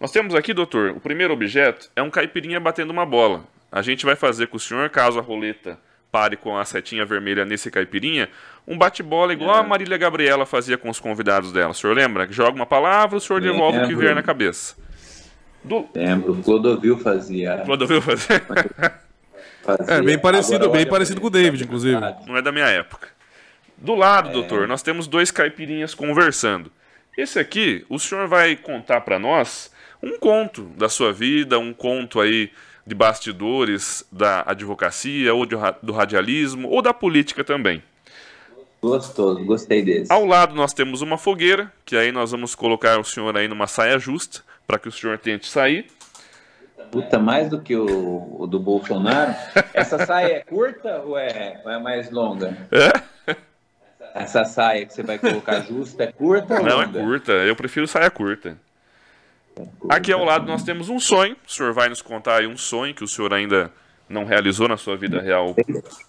[0.00, 3.44] Nós temos aqui, doutor, o primeiro objeto é um caipirinha batendo uma bola.
[3.70, 5.78] A gente vai fazer com o senhor, caso a roleta
[6.10, 8.28] pare com a setinha vermelha nesse caipirinha,
[8.66, 9.60] um bate-bola igual é.
[9.60, 11.70] a Marília Gabriela fazia com os convidados dela.
[11.70, 12.26] O senhor lembra?
[12.32, 14.74] Joga uma palavra, o senhor devolve o que vier na cabeça.
[15.62, 15.86] Do...
[15.94, 17.58] Lembro, Clodovil fazia.
[17.58, 18.40] Clodovil fazia.
[19.62, 19.94] fazia.
[19.94, 22.00] É, bem parecido, Agora, bem parecido com o David, inclusive.
[22.26, 23.08] Não é da minha época.
[23.76, 24.32] Do lado, é.
[24.32, 26.72] doutor, nós temos dois caipirinhas conversando.
[27.16, 29.70] Esse aqui, o senhor vai contar para nós
[30.02, 32.50] um conto da sua vida, um conto aí
[32.86, 37.82] de bastidores da advocacia, ou de, do radialismo, ou da política também.
[38.82, 40.10] Gostoso, gostei desse.
[40.10, 43.66] Ao lado nós temos uma fogueira, que aí nós vamos colocar o senhor aí numa
[43.66, 45.86] saia justa, para que o senhor tente sair.
[46.90, 49.34] Puta, mais do que o, o do Bolsonaro.
[49.72, 52.56] Essa saia é curta ou é, ou é mais longa?
[52.72, 53.36] É?
[54.14, 56.98] Essa saia que você vai colocar justa é curta ou Não, longa?
[56.98, 57.32] é curta.
[57.32, 58.56] Eu prefiro saia curta.
[59.88, 61.36] Aqui ao lado nós temos um sonho.
[61.46, 63.72] O senhor vai nos contar aí um sonho que o senhor ainda
[64.08, 65.54] não realizou na sua vida real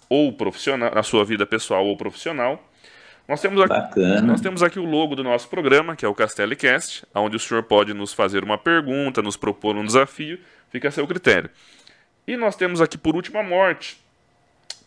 [0.08, 2.62] ou profissional, na sua vida pessoal ou profissional.
[3.28, 7.04] Nós temos, aqui, nós temos aqui o logo do nosso programa, que é o Castellicast,
[7.14, 10.38] onde o senhor pode nos fazer uma pergunta, nos propor um desafio,
[10.70, 11.48] fica a seu critério.
[12.26, 14.00] E nós temos aqui, por último, a morte.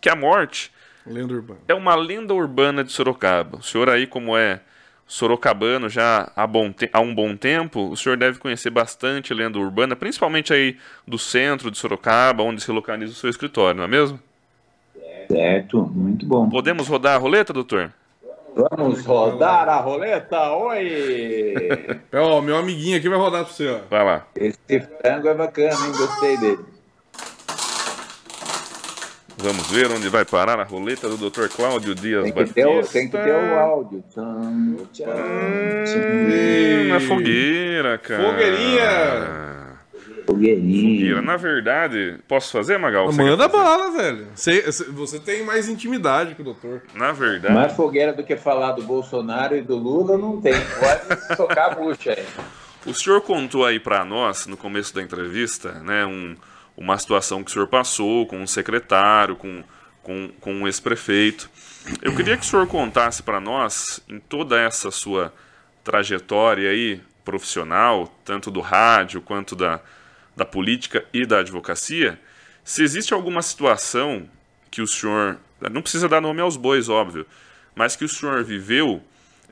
[0.01, 0.71] Que a morte
[1.67, 3.57] é uma lenda urbana de Sorocaba.
[3.57, 4.59] O senhor aí, como é
[5.07, 9.95] sorocabano já há, bom há um bom tempo, o senhor deve conhecer bastante lenda urbana,
[9.95, 14.19] principalmente aí do centro de Sorocaba, onde se localiza o seu escritório, não é mesmo?
[15.27, 16.49] Certo, muito bom.
[16.49, 17.91] Podemos rodar a roleta, doutor?
[18.55, 21.99] Vamos rodar a roleta, oi!
[22.13, 23.79] Ó, meu amiguinho aqui vai rodar para você, ó.
[23.89, 24.27] Vai lá.
[24.35, 25.91] Esse frango é bacana, hein?
[25.97, 26.74] Gostei dele.
[29.37, 31.47] Vamos ver onde vai parar a roleta do Dr.
[31.47, 32.69] Cláudio Dias tem Batista.
[32.69, 34.03] O, tem que ter o áudio.
[34.09, 38.23] Tcham, tcham, hum, na fogueira, cara.
[38.23, 39.65] Fogueirinha!
[40.25, 41.15] Fogueirinha.
[41.15, 41.21] Fogueira.
[41.21, 43.07] Na verdade, posso fazer, Magal?
[43.07, 44.27] Você Manda bala, velho.
[44.33, 46.81] Você, você tem mais intimidade com o doutor.
[46.93, 47.53] Na verdade.
[47.53, 50.53] Mais fogueira do que falar do Bolsonaro e do Lula não tem.
[50.53, 52.25] Pode socar a bucha aí.
[52.85, 56.35] O senhor contou aí para nós, no começo da entrevista, né, um,
[56.77, 59.63] uma situação que o senhor passou com um secretário, com,
[60.03, 61.49] com, com um ex-prefeito.
[62.01, 65.33] Eu queria que o senhor contasse para nós, em toda essa sua
[65.83, 69.79] trajetória aí profissional, tanto do rádio quanto da,
[70.35, 72.19] da política e da advocacia,
[72.63, 74.27] se existe alguma situação
[74.71, 75.37] que o senhor,
[75.71, 77.25] não precisa dar nome aos bois, óbvio,
[77.75, 79.03] mas que o senhor viveu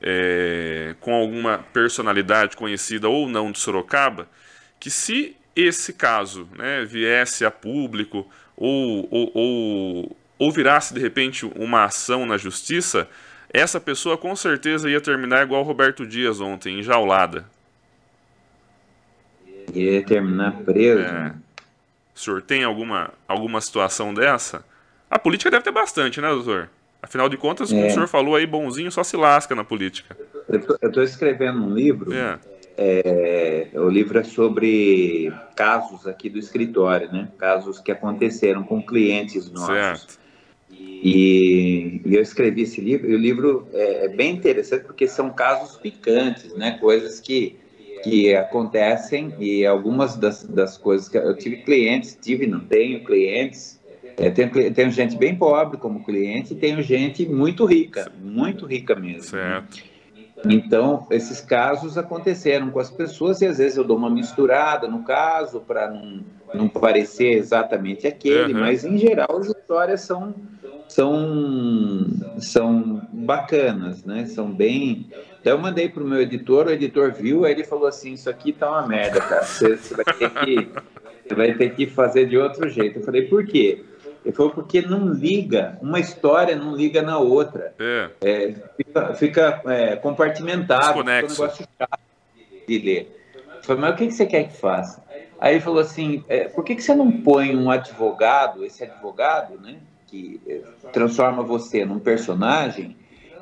[0.01, 4.27] é, com alguma personalidade conhecida ou não de Sorocaba,
[4.79, 11.45] que se esse caso né, viesse a público ou, ou, ou, ou virasse de repente
[11.55, 13.07] uma ação na justiça,
[13.49, 17.45] essa pessoa com certeza ia terminar igual o Roberto Dias ontem, enjaulada.
[19.73, 21.01] Ia terminar preso.
[21.01, 21.33] É.
[22.15, 24.65] O senhor tem alguma, alguma situação dessa?
[25.09, 26.69] A política deve ter bastante, né, doutor?
[27.01, 27.87] Afinal de contas, como é.
[27.87, 30.15] o senhor falou aí, bonzinho só se lasca na política.
[30.47, 32.13] Eu estou escrevendo um livro.
[32.13, 32.39] É.
[32.77, 37.29] É, o livro é sobre casos aqui do escritório, né?
[37.37, 39.67] Casos que aconteceram com clientes nossos.
[39.67, 40.23] Certo.
[40.71, 45.29] E, e eu escrevi esse livro, e o livro é, é, bem interessante porque são
[45.29, 46.77] casos picantes, né?
[46.79, 47.57] Coisas que,
[48.03, 53.79] que acontecem e algumas das, das coisas que eu tive clientes, tive, não tenho clientes,
[54.17, 58.95] é, tenho, tenho gente bem pobre como cliente e tenho gente muito rica, muito rica
[58.95, 59.23] mesmo.
[59.23, 59.77] Certo.
[59.77, 59.92] Né?
[60.45, 65.03] Então, esses casos aconteceram com as pessoas e às vezes eu dou uma misturada no
[65.03, 66.19] caso para não,
[66.53, 68.59] não parecer exatamente aquele, uhum.
[68.59, 70.35] mas em geral as histórias são,
[70.89, 72.05] são,
[72.39, 74.25] são bacanas, né?
[74.25, 75.07] São bem.
[75.39, 78.29] Então, eu mandei para o meu editor, o editor viu, aí ele falou assim: Isso
[78.29, 79.43] aqui tá uma merda, cara.
[79.43, 80.69] Você, você, vai ter que,
[81.27, 82.99] você vai ter que fazer de outro jeito.
[82.99, 83.83] Eu falei: Por quê?
[84.23, 87.73] Ele falou porque não liga, uma história não liga na outra.
[87.79, 88.09] É.
[88.21, 91.99] É, fica fica é, compartimentado, fica um negócio chato
[92.67, 93.19] de ler.
[93.35, 95.03] Eu falei, mas o que, que você quer que faça?
[95.39, 99.59] Aí ele falou assim, é, por que, que você não põe um advogado, esse advogado,
[99.59, 99.75] né,
[100.07, 100.61] que é,
[100.93, 102.95] transforma você num personagem,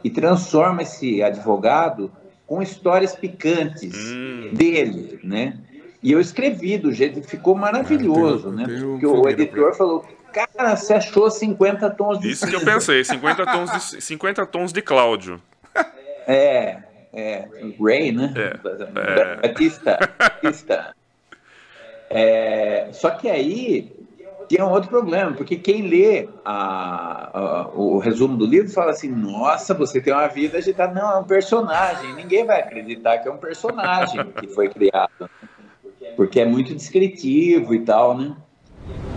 [0.03, 2.11] e transforma esse advogado
[2.47, 4.49] com histórias picantes hum.
[4.51, 5.57] dele, né?
[6.01, 8.65] E eu escrevi do jeito que ficou maravilhoso, né?
[8.67, 13.45] Porque o editor falou Cara, você achou 50 tons de Isso que eu pensei, 50
[13.45, 15.41] tons de, 50 tons de Cláudio.
[16.27, 16.77] É,
[17.13, 17.47] é,
[17.79, 18.33] Ray, né?
[18.35, 19.47] É, é.
[19.47, 20.95] Batista, Batista.
[22.09, 23.91] É, só que aí
[24.47, 29.09] tem um outro problema, porque quem lê a, a, o resumo do livro fala assim:
[29.09, 30.93] nossa, você tem uma vida agitada.
[30.93, 32.13] Não, é um personagem.
[32.15, 35.29] Ninguém vai acreditar que é um personagem que foi criado.
[36.17, 38.35] Porque é muito descritivo e tal, né?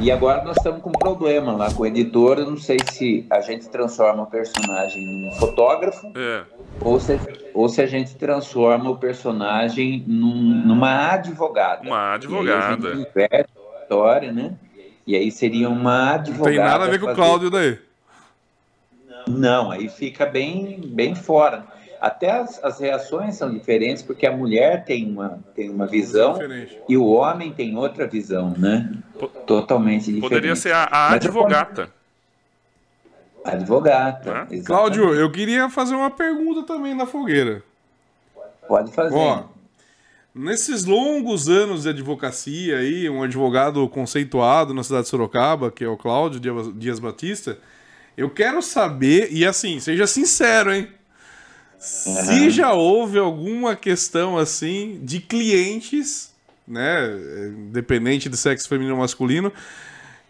[0.00, 2.38] E agora nós estamos com um problema lá com o editor.
[2.38, 6.42] Eu não sei se a gente transforma o personagem num fotógrafo é.
[6.80, 7.18] ou, se,
[7.54, 11.82] ou se a gente transforma o personagem num, numa advogada.
[11.82, 12.88] Uma advogada.
[12.88, 14.54] E aí a, história, né?
[15.06, 16.56] E aí seria uma advogada.
[16.56, 17.78] Não tem nada a ver com o Cláudio daí.
[19.28, 21.64] Não, aí fica bem, bem fora.
[22.00, 26.38] Até as, as, reações são diferentes, porque a mulher tem uma, tem uma visão
[26.86, 28.92] e o homem tem outra visão, né?
[29.46, 30.20] Totalmente diferente.
[30.20, 31.92] Poderia ser a, a advogata.
[33.44, 34.48] Advogata.
[34.50, 34.60] É?
[34.60, 37.62] Cláudio, eu queria fazer uma pergunta também na fogueira.
[38.66, 39.14] Pode fazer.
[39.14, 39.44] Ó,
[40.34, 45.88] nesses longos anos de advocacia aí, um advogado conceituado na cidade de Sorocaba, que é
[45.88, 46.40] o Cláudio
[46.72, 47.58] Dias Batista,
[48.16, 50.88] eu quero saber, e assim, seja sincero, hein?
[51.76, 56.33] Se já houve alguma questão assim de clientes,
[56.66, 57.06] né,
[57.68, 59.52] independente de sexo feminino ou masculino,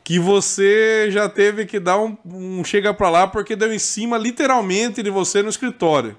[0.03, 4.19] que você já teve que dar um, um chega para lá porque deu em cima
[4.19, 6.17] literalmente de você no escritório.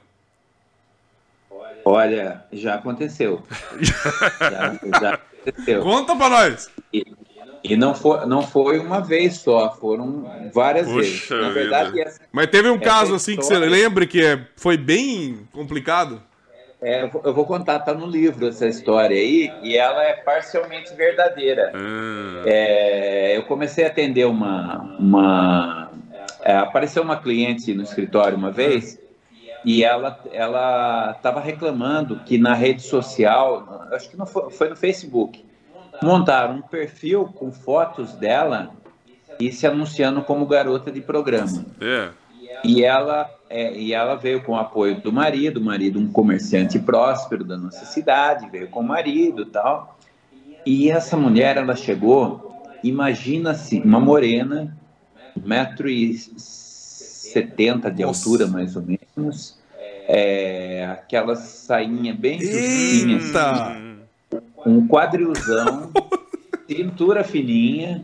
[1.86, 3.44] Olha, já aconteceu.
[3.80, 5.84] já, já aconteceu.
[5.84, 6.72] Conta para nós.
[6.92, 7.06] E,
[7.64, 11.30] e não foi, não foi uma vez só, foram várias Puxa vezes.
[11.30, 13.60] Na verdade, essa, Mas teve um caso assim história...
[13.60, 16.22] que você lembra que é, foi bem complicado?
[16.86, 21.74] É, eu vou contar, tá no livro essa história aí, e ela é parcialmente verdadeira.
[21.76, 22.44] Hum.
[22.46, 24.96] É, eu comecei a atender uma.
[25.00, 25.90] uma
[26.44, 29.00] é, apareceu uma cliente no escritório uma vez,
[29.66, 34.76] e ela ela estava reclamando que na rede social, acho que não foi, foi no
[34.76, 35.44] Facebook,
[36.04, 38.70] montaram um perfil com fotos dela
[39.40, 41.66] e se anunciando como garota de programa.
[41.82, 42.10] É.
[42.66, 46.80] E ela, é, e ela veio com o apoio do marido, o marido um comerciante
[46.80, 49.96] próspero da nossa cidade, veio com o marido e tal.
[50.66, 54.76] E essa mulher, ela chegou, imagina-se, uma morena,
[55.40, 59.60] 1,70m de altura, mais ou menos,
[60.08, 64.00] é, aquela sainha bem justinha, assim,
[64.66, 65.92] um quadrilzão,
[66.68, 68.04] cintura fininha,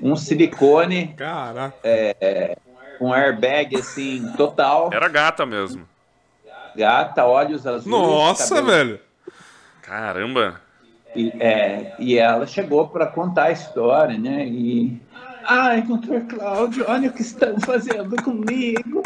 [0.00, 1.76] um silicone, Caraca.
[1.84, 2.56] É,
[3.00, 4.90] um airbag assim total.
[4.92, 5.86] Era gata mesmo.
[6.74, 7.86] Gata, olhos azuis.
[7.86, 8.66] Nossa, cabelo...
[8.66, 9.00] velho.
[9.82, 10.60] Caramba.
[11.14, 14.46] E, é, e ela chegou para contar a história, né?
[14.46, 14.98] E
[15.44, 19.02] ai, doutor Cláudio, olha o que estão fazendo comigo.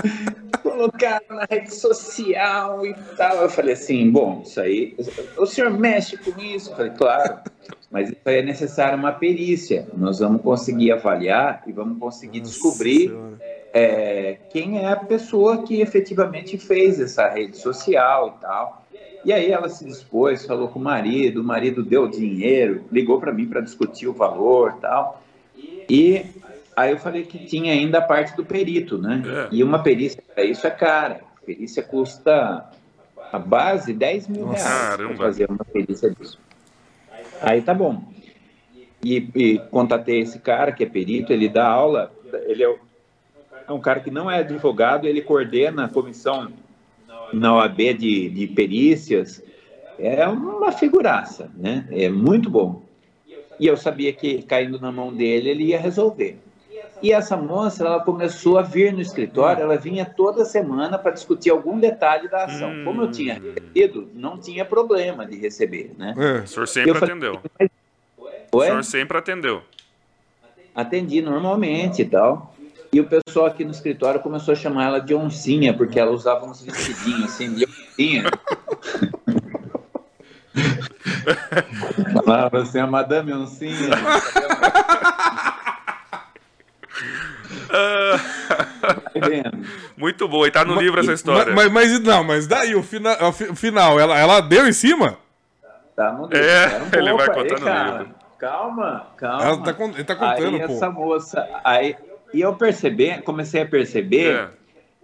[0.62, 3.36] Colocaram na rede social e tal.
[3.36, 4.96] Eu falei assim, bom, isso aí.
[5.36, 6.70] O senhor mexe com isso?
[6.70, 7.38] Eu falei, claro.
[7.90, 9.88] Mas isso aí é necessário uma perícia.
[9.96, 13.16] Nós vamos conseguir avaliar e vamos conseguir Nossa descobrir
[13.78, 18.86] é, quem é a pessoa que efetivamente fez essa rede social e tal.
[19.22, 23.34] E aí ela se dispôs, falou com o marido, o marido deu dinheiro, ligou para
[23.34, 25.22] mim para discutir o valor e tal.
[25.90, 26.24] E
[26.74, 29.22] aí eu falei que tinha ainda a parte do perito, né?
[29.26, 29.48] É.
[29.52, 31.20] E uma perícia para isso é cara.
[31.36, 32.70] A perícia custa
[33.30, 36.40] a base 10 mil reais para fazer uma perícia disso.
[37.42, 38.02] Aí tá bom.
[39.04, 42.10] E, e contatei esse cara que é perito, ele dá aula,
[42.46, 42.76] ele é,
[43.68, 46.52] é um cara que não é advogado, ele coordena a comissão
[47.32, 49.42] na OAB de, de perícias,
[49.98, 51.86] é uma figuraça, né?
[51.90, 52.82] É muito bom.
[53.58, 56.38] E eu sabia que caindo na mão dele ele ia resolver.
[57.02, 61.50] E essa moça, ela começou a vir no escritório, ela vinha toda semana para discutir
[61.50, 62.70] algum detalhe da ação.
[62.70, 62.84] Hum.
[62.84, 66.14] Como eu tinha recebido, não tinha problema de receber, né?
[66.16, 66.42] É.
[66.42, 67.40] O senhor sempre falei, atendeu.
[67.58, 67.70] Mas...
[68.52, 69.62] O senhor sempre atendeu.
[70.74, 72.54] Atendi normalmente e tal.
[72.92, 76.46] E o pessoal aqui no escritório começou a chamar ela de oncinha, porque ela usava
[76.46, 78.24] uns vestidinhos assim, de oncinha.
[82.12, 83.90] Falava assim, a Madame Oncinha.
[89.96, 91.54] Muito boa, e tá no mas, livro essa história.
[91.54, 95.16] Mas, mas, mas, não, mas daí o, fina, o final, ela, ela deu em cima?
[95.94, 96.38] Tá no livro.
[96.38, 98.14] É, um ele vai contar no livro.
[98.38, 99.62] Calma, calma.
[99.62, 100.72] Tá, ele tá contando, aí, pô.
[100.74, 101.96] Essa moça, aí,
[102.32, 104.48] e eu percebi, comecei a perceber é.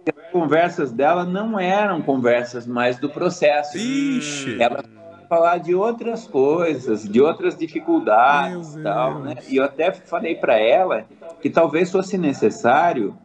[0.05, 3.77] que as conversas dela não eram conversas mais do processo.
[3.77, 4.61] Ixi.
[4.61, 4.83] Ela
[5.27, 9.35] falar de outras coisas, de outras dificuldades e tal, né?
[9.49, 11.05] E eu até falei para ela
[11.41, 13.17] que talvez fosse necessário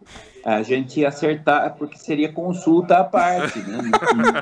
[0.45, 3.91] a gente acertar, porque seria consulta à parte, né?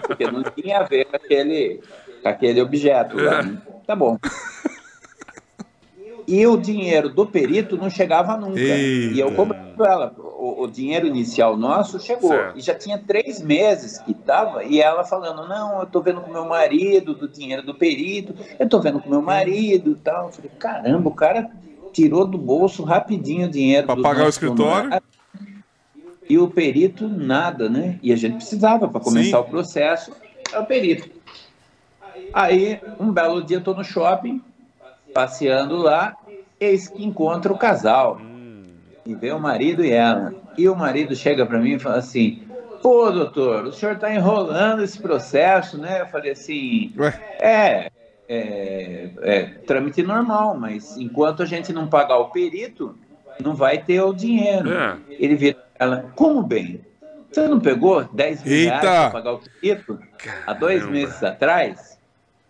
[0.07, 1.81] Porque não tinha a ver com aquele,
[2.23, 3.43] com aquele objeto lá.
[3.43, 3.59] Né?
[3.85, 4.17] Tá bom
[6.27, 8.59] e o dinheiro do perito não chegava nunca.
[8.59, 9.15] Eita.
[9.15, 10.13] E eu cobrando ela.
[10.19, 12.31] O, o, dinheiro inicial nosso chegou.
[12.31, 12.59] Certo.
[12.59, 14.65] E já tinha três meses que estava.
[14.65, 18.35] E ela falando: Não, eu estou vendo com meu marido do dinheiro do perito.
[18.59, 20.27] Eu estou vendo com meu marido e tal.
[20.27, 21.51] Eu falei: Caramba, o cara
[21.93, 23.87] tirou do bolso rapidinho o dinheiro.
[23.87, 24.91] Para pagar o escritório?
[26.29, 28.01] E o perito, nada, né?
[28.03, 29.45] E a gente precisava para começar Sim.
[29.45, 30.13] o processo.
[30.53, 31.09] É o perito.
[32.33, 34.43] Aí, um belo dia, estou no shopping
[35.17, 36.15] passeando lá,
[36.61, 38.21] eis que encontra o casal.
[39.07, 40.35] E vê o marido e ela.
[40.59, 42.43] E o marido chega para mim e fala assim:
[42.83, 46.03] Pô, doutor, o senhor está enrolando esse processo, né?
[46.03, 46.93] Eu falei assim:
[47.41, 47.91] é,
[48.29, 52.95] é, é, trâmite normal, mas enquanto a gente não pagar o perito,
[53.43, 54.71] não vai ter o dinheiro.
[54.71, 54.99] É.
[55.09, 56.85] Ele vira ela: Como bem?
[57.33, 59.99] Você não pegou 10 mil reais para pagar o perito
[60.47, 61.96] há dois meses atrás?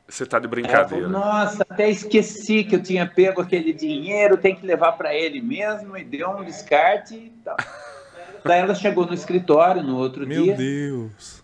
[0.08, 1.08] Você tá de brincadeira.
[1.08, 5.96] Nossa, até esqueci que eu tinha pego aquele dinheiro, tem que levar para ele mesmo,
[5.96, 7.56] e deu um descarte e tal.
[8.44, 10.56] Daí ela chegou no escritório no outro Meu dia.
[10.56, 11.42] Meu Deus.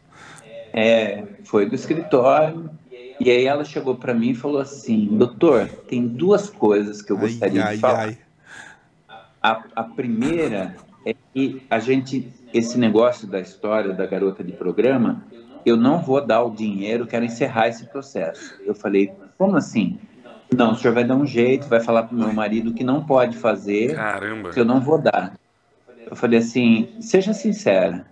[0.72, 2.70] É, foi do escritório.
[3.18, 7.18] E aí ela chegou para mim e falou assim: Doutor, tem duas coisas que eu
[7.18, 7.98] gostaria ai, de falar.
[8.00, 8.18] Ai.
[9.42, 15.24] A, a primeira é que a gente, esse negócio da história da garota de programa,
[15.64, 18.54] eu não vou dar o dinheiro, quero encerrar esse processo.
[18.64, 19.98] Eu falei, como assim?
[20.54, 23.04] Não, o senhor vai dar um jeito, vai falar para o meu marido que não
[23.04, 24.50] pode fazer, Caramba.
[24.50, 25.34] que eu não vou dar.
[26.04, 28.06] Eu falei assim, seja sincera,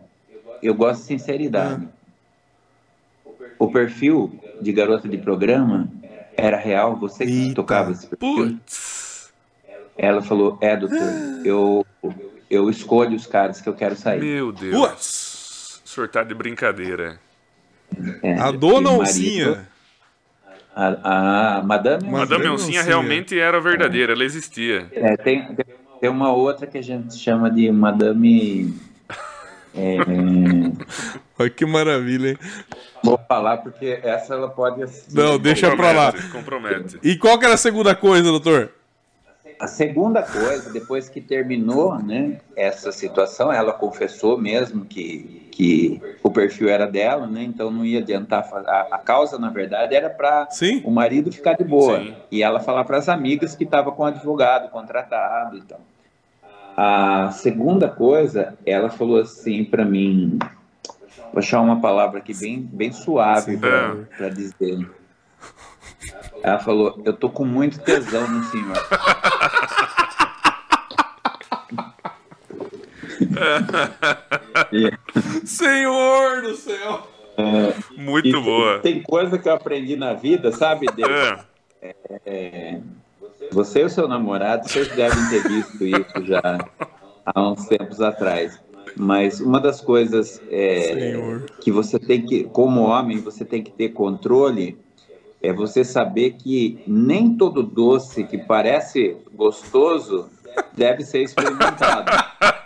[0.62, 1.88] eu gosto de sinceridade.
[3.58, 5.90] O perfil de garota de programa
[6.34, 7.54] era real, você que Eita.
[7.56, 8.58] tocava esse perfil?
[8.58, 9.32] Putz.
[9.98, 10.98] Ela falou, é, doutor,
[11.44, 11.84] eu,
[12.48, 14.20] eu escolho os caras que eu quero sair.
[14.20, 14.80] Meu Deus.
[14.80, 15.82] Putz.
[15.84, 17.18] O senhor tá de brincadeira.
[18.22, 19.68] É, a dona Oncinha.
[20.74, 24.14] A, a Madame, Madame Oncinha realmente era verdadeira, é.
[24.14, 24.86] ela existia.
[24.92, 25.48] É, tem,
[26.00, 28.74] tem uma outra que a gente chama de Madame.
[29.74, 29.96] É...
[31.38, 32.38] Olha que maravilha, hein?
[33.02, 34.84] Vou falar porque essa ela pode.
[35.12, 36.12] Não, deixa pra lá.
[36.32, 36.98] Compromete.
[37.02, 38.70] E qual que era a segunda coisa, doutor?
[39.60, 46.30] A segunda coisa, depois que terminou né, essa situação, ela confessou mesmo que, que o
[46.30, 48.48] perfil era dela, né, então não ia adiantar.
[48.66, 50.48] A, a causa, na verdade, era para
[50.82, 52.00] o marido ficar de boa.
[52.00, 52.16] Sim.
[52.30, 55.80] E ela falar para as amigas que estava com advogado contratado e tal.
[56.74, 60.38] A segunda coisa, ela falou assim para mim,
[61.30, 64.88] vou achar uma palavra aqui bem, bem suave para dizer.
[66.42, 68.76] Ela falou: Eu tô com muito tesão no senhor.
[75.44, 77.08] senhor do céu!
[77.36, 78.80] É, muito boa.
[78.80, 81.10] Tem coisa que eu aprendi na vida, sabe, Deus?
[81.10, 81.50] É.
[82.26, 82.80] É,
[83.50, 86.58] você e o seu namorado, vocês devem ter visto isso já
[87.24, 88.60] há uns tempos atrás.
[88.96, 93.90] Mas uma das coisas é, que você tem que, como homem, você tem que ter
[93.90, 94.76] controle
[95.42, 100.28] é você saber que nem todo doce que parece gostoso
[100.74, 102.10] deve ser experimentado.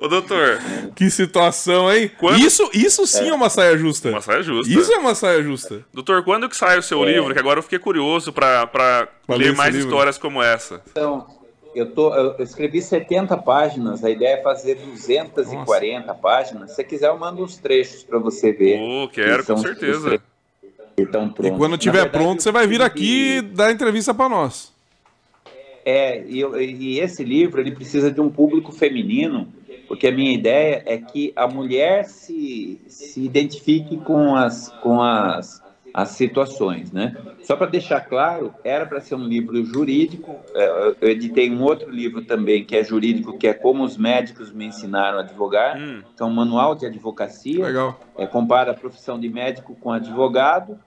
[0.00, 0.60] Ô, doutor.
[0.94, 2.08] Que situação, hein?
[2.18, 2.38] Quando...
[2.38, 3.28] Isso, isso sim é.
[3.28, 3.34] é.
[3.34, 4.10] uma saia justa.
[4.10, 4.72] Uma saia justa.
[4.72, 5.84] Isso é uma saia justa.
[5.92, 7.12] Doutor, quando que sai o seu é.
[7.12, 7.32] livro?
[7.32, 9.88] Que agora eu fiquei curioso para ler mais livro.
[9.88, 10.80] histórias como essa.
[10.90, 11.26] Então,
[11.74, 16.20] eu, tô, eu escrevi 70 páginas, a ideia é fazer 240 Nossa.
[16.20, 16.70] páginas.
[16.70, 18.80] Se você quiser, eu mando uns trechos para você ver.
[18.80, 20.20] Oh, quero, que com certeza.
[20.96, 24.72] E quando estiver pronto, você vai vir aqui dar entrevista para nós.
[25.84, 29.48] É, e, e, esse livro ele precisa de um público feminino,
[29.88, 35.62] porque a minha ideia é que a mulher se, se identifique com as, com as,
[35.94, 37.16] as situações, né?
[37.42, 40.36] Só para deixar claro, era para ser um livro jurídico.
[40.54, 44.52] É, eu editei um outro livro também que é jurídico, que é como os médicos
[44.52, 45.78] me ensinaram a advogar.
[45.78, 46.02] Hum.
[46.14, 47.64] Então, um manual de advocacia.
[47.64, 47.98] Legal.
[48.18, 50.78] É, compara a profissão de médico com advogado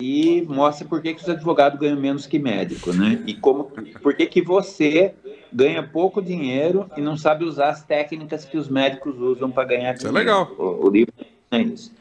[0.00, 3.22] e mostra por que, que os advogados ganham menos que médico, né?
[3.26, 3.64] E como,
[4.02, 5.14] por que, que você
[5.52, 9.92] ganha pouco dinheiro e não sabe usar as técnicas que os médicos usam para ganhar
[9.92, 9.98] dinheiro.
[9.98, 10.50] Isso é legal.
[10.58, 11.12] O, o livro
[11.50, 11.92] é isso.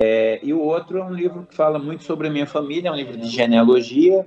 [0.00, 2.92] É, e o outro é um livro que fala muito sobre a minha família, é
[2.92, 4.26] um livro de genealogia,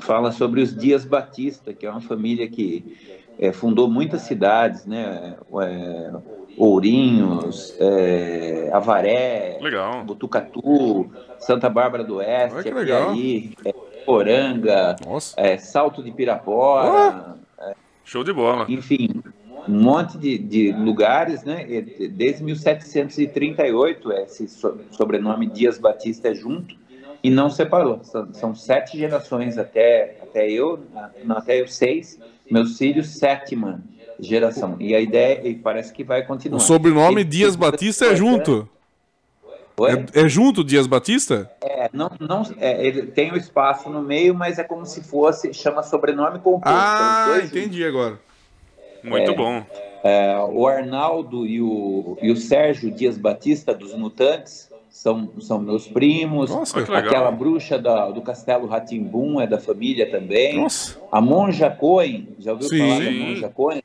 [0.00, 2.96] fala sobre os Dias Batista, que é uma família que
[3.38, 5.36] é, fundou muitas cidades, né?
[5.62, 6.12] É,
[6.58, 10.04] Ourinhos, é, Avaré, legal.
[10.04, 13.72] Butucatu, Santa Bárbara do Oeste, Apiaí, é,
[14.04, 14.96] Poranga,
[15.36, 17.36] é, Salto de Pirapora.
[17.60, 17.72] Oh.
[18.04, 18.66] Show de bola.
[18.68, 19.22] Enfim,
[19.68, 21.64] um monte de, de, lugares, né?
[22.10, 24.48] Desde 1738, esse
[24.90, 26.74] sobrenome Dias Batista é junto
[27.22, 28.00] e não separou.
[28.02, 30.80] São, são sete gerações até, até eu,
[31.28, 32.18] até eu seis,
[32.50, 33.80] meus filhos, sétima
[34.18, 34.76] geração.
[34.80, 36.58] E a ideia, e parece que vai continuar.
[36.58, 38.68] O sobrenome Dias Batista é junto.
[40.14, 41.50] É, é, junto Dias Batista?
[41.60, 45.02] É, não, não, é, ele tem o um espaço no meio, mas é como se
[45.02, 46.68] fosse, chama sobrenome composto.
[46.68, 48.18] Ah, entendi agora.
[49.04, 49.64] Muito é, bom.
[50.02, 55.86] É, o Arnaldo e o, e o Sérgio Dias Batista, dos Mutantes, são, são meus
[55.86, 56.50] primos.
[56.50, 60.56] Nossa, Aquela bruxa da, do Castelo Ratimbum é da família também.
[60.56, 60.98] Nossa.
[61.12, 62.78] A Monja Cohen, já ouviu Sim.
[62.78, 63.82] falar da Monja Cohen?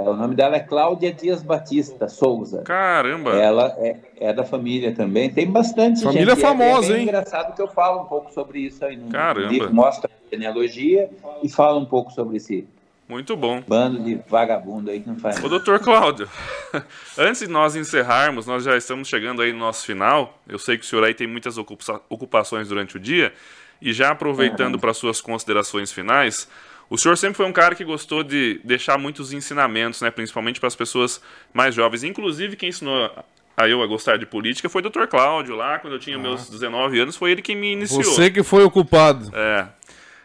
[0.00, 2.62] É, o nome dela é Cláudia Dias Batista Souza.
[2.62, 3.36] Caramba!
[3.36, 5.28] Ela é, é da família também.
[5.28, 6.40] Tem bastante família gente.
[6.40, 7.02] famosa, é, é hein?
[7.02, 8.96] engraçado que eu falo um pouco sobre isso aí.
[8.96, 9.48] No Caramba!
[9.48, 11.10] Livro, mostra a genealogia
[11.42, 12.66] e fala um pouco sobre esse
[13.06, 13.60] muito bom.
[13.66, 15.42] Bando de vagabundo aí que não faz.
[15.42, 16.30] O doutor Cláudio,
[17.18, 20.38] antes de nós encerrarmos, nós já estamos chegando aí no nosso final.
[20.48, 23.34] Eu sei que o senhor aí tem muitas ocupações durante o dia.
[23.82, 24.80] E já aproveitando uhum.
[24.80, 26.48] para suas considerações finais,
[26.90, 30.66] o senhor sempre foi um cara que gostou de deixar muitos ensinamentos, né, principalmente para
[30.66, 31.22] as pessoas
[31.54, 32.02] mais jovens.
[32.02, 33.10] Inclusive, quem ensinou
[33.56, 35.06] a eu a gostar de política foi o Dr.
[35.06, 36.20] Cláudio, lá quando eu tinha ah.
[36.20, 38.02] meus 19 anos, foi ele quem me iniciou.
[38.02, 39.30] Você que foi ocupado.
[39.34, 39.68] É.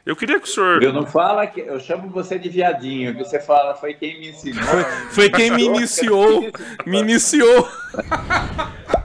[0.05, 0.83] Eu queria que o senhor.
[0.83, 1.59] Eu não fala que.
[1.59, 4.63] Eu chamo você de viadinho, que você fala, foi quem me ensinou.
[4.63, 6.51] Foi, foi quem me iniciou.
[6.85, 7.67] me iniciou.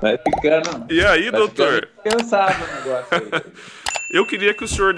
[0.01, 0.87] Vai ficando.
[0.91, 1.89] E aí, doutor?
[2.05, 3.53] Cansado o negócio aí.
[4.13, 4.93] Eu queria que o senhor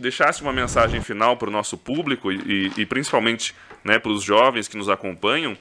[0.00, 3.54] deixasse uma mensagem final para o nosso público e, e principalmente
[3.84, 5.54] né, para os jovens que nos acompanham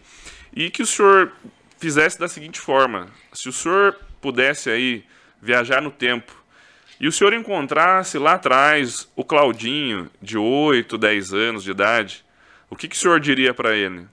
[0.55, 1.33] e que o senhor
[1.77, 5.03] fizesse da seguinte forma: se o senhor pudesse aí
[5.41, 6.41] viajar no tempo
[6.97, 12.23] e o senhor encontrasse lá atrás o Claudinho de 8, 10 anos de idade,
[12.69, 14.05] o que, que o senhor diria para ele?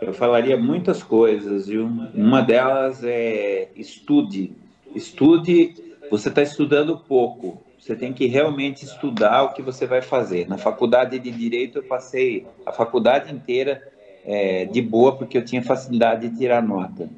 [0.00, 1.84] Eu falaria muitas coisas, viu?
[2.14, 4.52] Uma delas é estude.
[4.94, 7.62] Estude você está estudando pouco.
[7.78, 10.48] Você tem que realmente estudar o que você vai fazer.
[10.48, 13.82] Na faculdade de Direito, eu passei a faculdade inteira
[14.24, 17.08] é, de boa, porque eu tinha facilidade de tirar nota.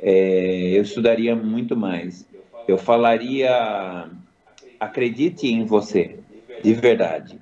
[0.00, 2.26] É, eu estudaria muito mais.
[2.66, 4.08] Eu falaria,
[4.78, 6.18] acredite em você,
[6.58, 7.38] de verdade.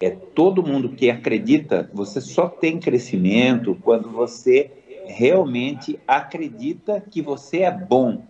[0.00, 4.70] É todo mundo que acredita, você só tem crescimento quando você
[5.04, 8.22] realmente acredita que você é bom.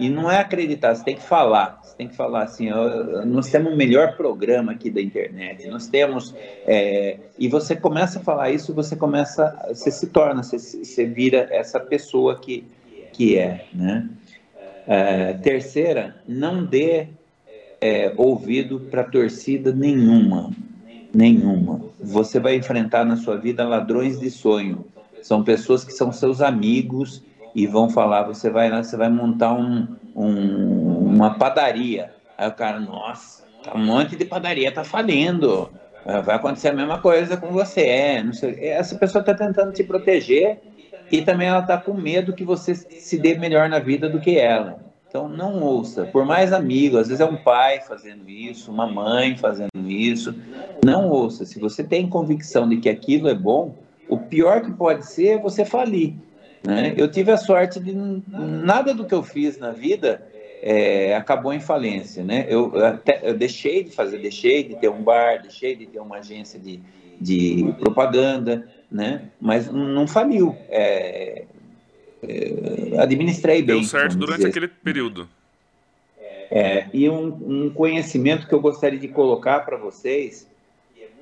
[0.00, 1.78] E não é acreditar, você tem que falar.
[1.82, 2.70] Você tem que falar assim:
[3.26, 5.68] nós temos o melhor programa aqui da internet.
[5.68, 6.34] Nós temos.
[6.66, 9.54] É, e você começa a falar isso, você começa.
[9.68, 12.64] Você se torna, você, você vira essa pessoa que,
[13.12, 13.66] que é.
[13.74, 14.08] Né?
[14.86, 17.08] É, terceira, não dê
[17.80, 20.50] é, ouvido para torcida nenhuma.
[21.14, 21.82] Nenhuma.
[22.00, 24.86] Você vai enfrentar na sua vida ladrões de sonho
[25.22, 27.22] são pessoas que são seus amigos
[27.54, 32.12] e vão falar, você vai lá, você vai montar um, um, uma padaria.
[32.36, 35.70] Aí o cara, nossa, tá um monte de padaria tá falindo.
[36.04, 37.82] É, vai acontecer a mesma coisa com você.
[37.82, 40.58] É, sei, essa pessoa está tentando te proteger
[41.10, 44.38] e também ela está com medo que você se dê melhor na vida do que
[44.38, 44.78] ela.
[45.08, 49.36] Então não ouça, por mais amigo, às vezes é um pai fazendo isso, uma mãe
[49.36, 50.32] fazendo isso,
[50.84, 51.44] não ouça.
[51.44, 53.74] Se você tem convicção de que aquilo é bom,
[54.08, 56.14] o pior que pode ser é você falir.
[56.62, 56.94] Né?
[56.96, 60.26] Eu tive a sorte de nada do que eu fiz na vida
[60.62, 62.22] é, acabou em falência.
[62.22, 62.46] Né?
[62.48, 66.18] Eu, até, eu deixei de fazer, deixei de ter um bar, deixei de ter uma
[66.18, 66.80] agência de,
[67.20, 69.22] de propaganda, né?
[69.40, 70.56] mas não faliu.
[70.68, 71.44] É,
[72.22, 73.76] é, administrei bem.
[73.76, 74.48] Deu certo durante dizer.
[74.50, 75.28] aquele período.
[76.50, 77.26] É, e um,
[77.66, 80.48] um conhecimento que eu gostaria de colocar para vocês,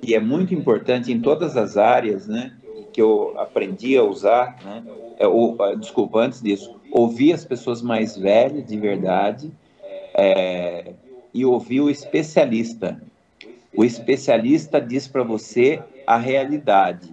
[0.00, 2.54] que é muito importante em todas as áreas, né?
[2.98, 4.82] Que eu aprendi a usar, né?
[5.20, 9.52] É, ou, desculpa, antes disso, ouvir as pessoas mais velhas de verdade
[10.14, 10.94] é,
[11.32, 13.00] e ouvir o especialista.
[13.72, 17.08] O especialista diz para você a realidade.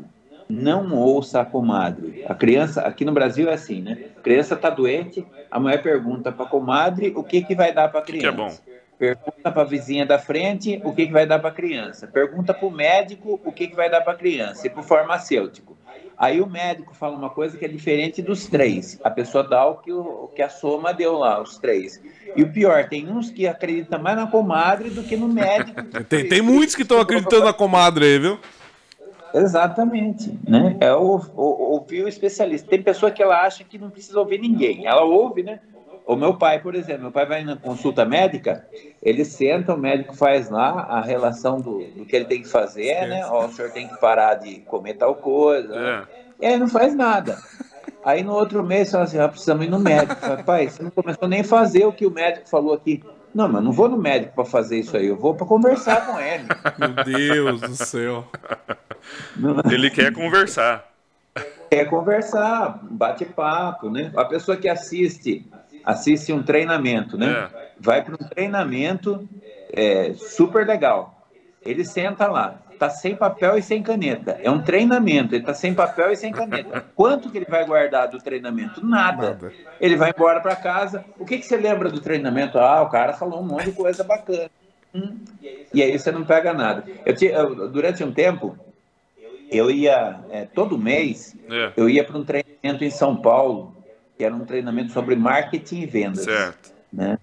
[0.50, 2.26] Não ouça a comadre.
[2.28, 4.06] A criança, aqui no Brasil é assim, né?
[4.18, 7.90] A criança está doente, a mulher pergunta para a comadre o que, que vai dar
[7.90, 8.32] para a criança.
[8.32, 8.58] Que é bom.
[8.98, 12.08] Pergunta para a vizinha da frente o que, que vai dar para a criança.
[12.08, 14.66] Pergunta para o médico o que, que vai dar para a criança.
[14.66, 15.75] E para o farmacêutico.
[16.18, 19.00] Aí o médico fala uma coisa que é diferente dos três.
[19.04, 22.02] A pessoa dá o que, o que a soma deu lá, os três.
[22.36, 25.84] E o pior, tem uns que acreditam mais na comadre do que no médico.
[26.08, 28.40] tem, tem muitos que estão acreditando na comadre aí, viu?
[29.34, 30.78] Exatamente, né?
[30.80, 32.70] É ouvir o especialista.
[32.70, 34.88] Tem pessoa que ela acha que não precisa ouvir ninguém.
[34.88, 35.60] Ela ouve, né?
[36.06, 38.68] O meu pai, por exemplo, meu pai vai na consulta médica,
[39.02, 43.08] ele senta, o médico faz lá a relação do, do que ele tem que fazer,
[43.08, 43.26] né?
[43.26, 45.76] Ó, o senhor tem que parar de comer tal coisa.
[45.76, 45.80] É.
[45.80, 46.04] Né?
[46.42, 47.38] E aí não faz nada.
[48.04, 50.16] Aí no outro mês, fala assim, ah, precisamos ir no médico.
[50.16, 53.02] Fala, pai, você não começou nem a fazer o que o médico falou aqui.
[53.34, 56.20] Não, mas não vou no médico para fazer isso aí, eu vou para conversar com
[56.20, 56.46] ele.
[56.78, 58.26] Meu Deus do céu.
[59.72, 60.86] Ele quer conversar.
[61.70, 64.12] Quer conversar, bate papo, né?
[64.16, 65.46] A pessoa que assiste
[65.86, 67.50] assiste um treinamento, né?
[67.54, 67.66] É.
[67.80, 69.28] Vai para um treinamento
[69.72, 71.28] é, super legal.
[71.64, 74.40] Ele senta lá, tá sem papel e sem caneta.
[74.42, 76.84] É um treinamento, ele tá sem papel e sem caneta.
[76.96, 78.86] Quanto que ele vai guardar do treinamento?
[78.86, 79.32] Nada.
[79.32, 79.54] Nada.
[79.80, 81.06] Ele vai embora para casa.
[81.20, 82.58] O que, que você lembra do treinamento?
[82.58, 84.50] Ah, o cara falou um monte de coisa bacana.
[84.94, 85.18] Hum.
[85.74, 86.86] E aí você não pega nada.
[87.06, 88.58] Eu, tinha, eu durante um tempo,
[89.52, 91.74] eu ia é, todo mês, é.
[91.76, 93.75] eu ia para um treinamento em São Paulo
[94.18, 96.24] que era um treinamento sobre marketing e vendas.
[96.24, 96.74] Certo.
[96.92, 97.18] Né?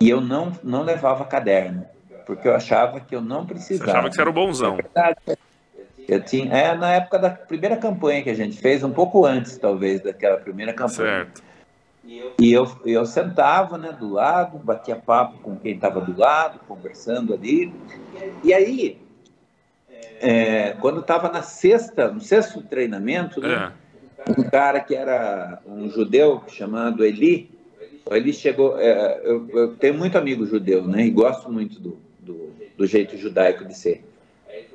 [0.00, 1.86] E eu não, não levava caderno,
[2.26, 3.84] porque eu achava que eu não precisava.
[3.84, 4.78] Você achava que você era o bonzão.
[4.94, 5.36] É.
[6.08, 9.56] Eu tinha, é na época da primeira campanha que a gente fez, um pouco antes,
[9.56, 11.24] talvez, daquela primeira campanha.
[11.24, 11.42] Certo.
[12.38, 17.34] E eu, eu sentava né, do lado, batia papo com quem estava do lado, conversando
[17.34, 17.74] ali.
[18.44, 19.00] E aí,
[20.20, 23.85] é, quando estava na sexta, no sexto treinamento, né, é
[24.28, 27.50] um cara que era um judeu chamado Eli.
[28.10, 28.78] Ele chegou.
[28.78, 31.02] É, eu, eu, tenho muito amigo judeu, né?
[31.02, 34.04] E gosto muito do, do, do, jeito judaico de ser.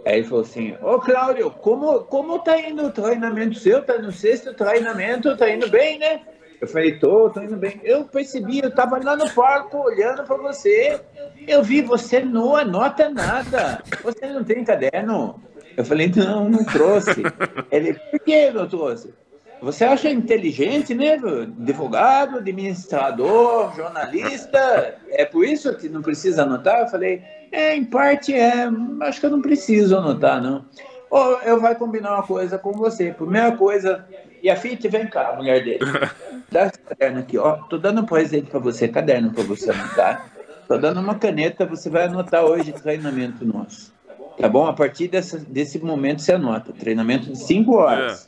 [0.06, 3.82] Aí ele falou assim: Ô Cláudio, como, como tá indo o treinamento seu?
[3.82, 6.22] Tá no sexto treinamento, tá indo bem, né?
[6.60, 7.80] Eu falei: tô, tô indo bem.
[7.84, 11.00] Eu percebi, eu tava lá no palco olhando para você.
[11.48, 13.82] Eu vi, você não anota nada.
[14.04, 15.42] Você não tem caderno.
[15.76, 17.24] Eu falei: não, não trouxe.
[17.72, 19.14] Ele: por que não trouxe?
[19.62, 21.14] Você acha inteligente, né?
[21.14, 26.80] Advogado, administrador, jornalista, é por isso que não precisa anotar?
[26.80, 28.68] Eu falei, é, em parte é,
[29.02, 30.66] acho que eu não preciso anotar, não.
[31.12, 33.12] Ou eu vou combinar uma coisa com você.
[33.12, 34.06] Primeira coisa,
[34.42, 35.80] e a Fit, vem cá, a mulher dele.
[36.50, 37.58] Dá esse caderno aqui, ó.
[37.70, 40.32] Tô dando um presente para você, caderno para você anotar.
[40.68, 43.94] Tô dando uma caneta, você vai anotar hoje treinamento nosso.
[44.40, 44.66] Tá bom?
[44.66, 46.74] A partir dessa, desse momento você anota.
[46.74, 48.26] Treinamento de cinco horas.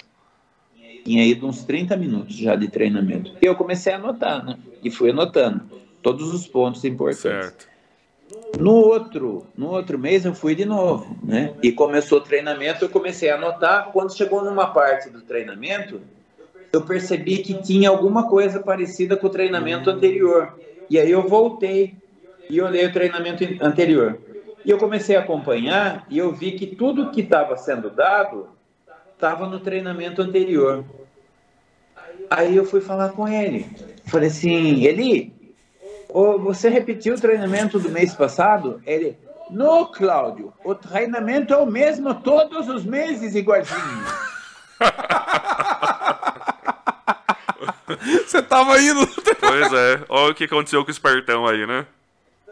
[1.04, 3.32] Tinha ido uns 30 minutos já de treinamento.
[3.42, 4.58] E eu comecei a anotar, né?
[4.84, 5.64] E fui anotando
[6.02, 7.22] todos os pontos importantes.
[7.22, 7.74] Certo.
[8.60, 11.54] No outro, no outro mês eu fui de novo, né?
[11.62, 13.92] E começou o treinamento, eu comecei a anotar.
[13.92, 16.02] Quando chegou numa parte do treinamento,
[16.72, 20.58] eu percebi que tinha alguma coisa parecida com o treinamento anterior.
[20.90, 21.96] E aí eu voltei
[22.50, 24.20] e olhei o treinamento anterior.
[24.66, 28.48] E eu comecei a acompanhar e eu vi que tudo que estava sendo dado
[29.24, 30.84] estava no treinamento anterior.
[32.30, 33.66] Aí eu fui falar com ele.
[34.06, 35.34] Falei assim, Eli,
[36.42, 38.82] você repetiu o treinamento do mês passado?
[38.86, 39.18] Ele,
[39.50, 43.80] não, Cláudio, o treinamento é o mesmo todos os meses, igualzinho.
[48.26, 49.08] Você tava indo.
[49.40, 51.86] Pois é, olha o que aconteceu com o espertão aí, né?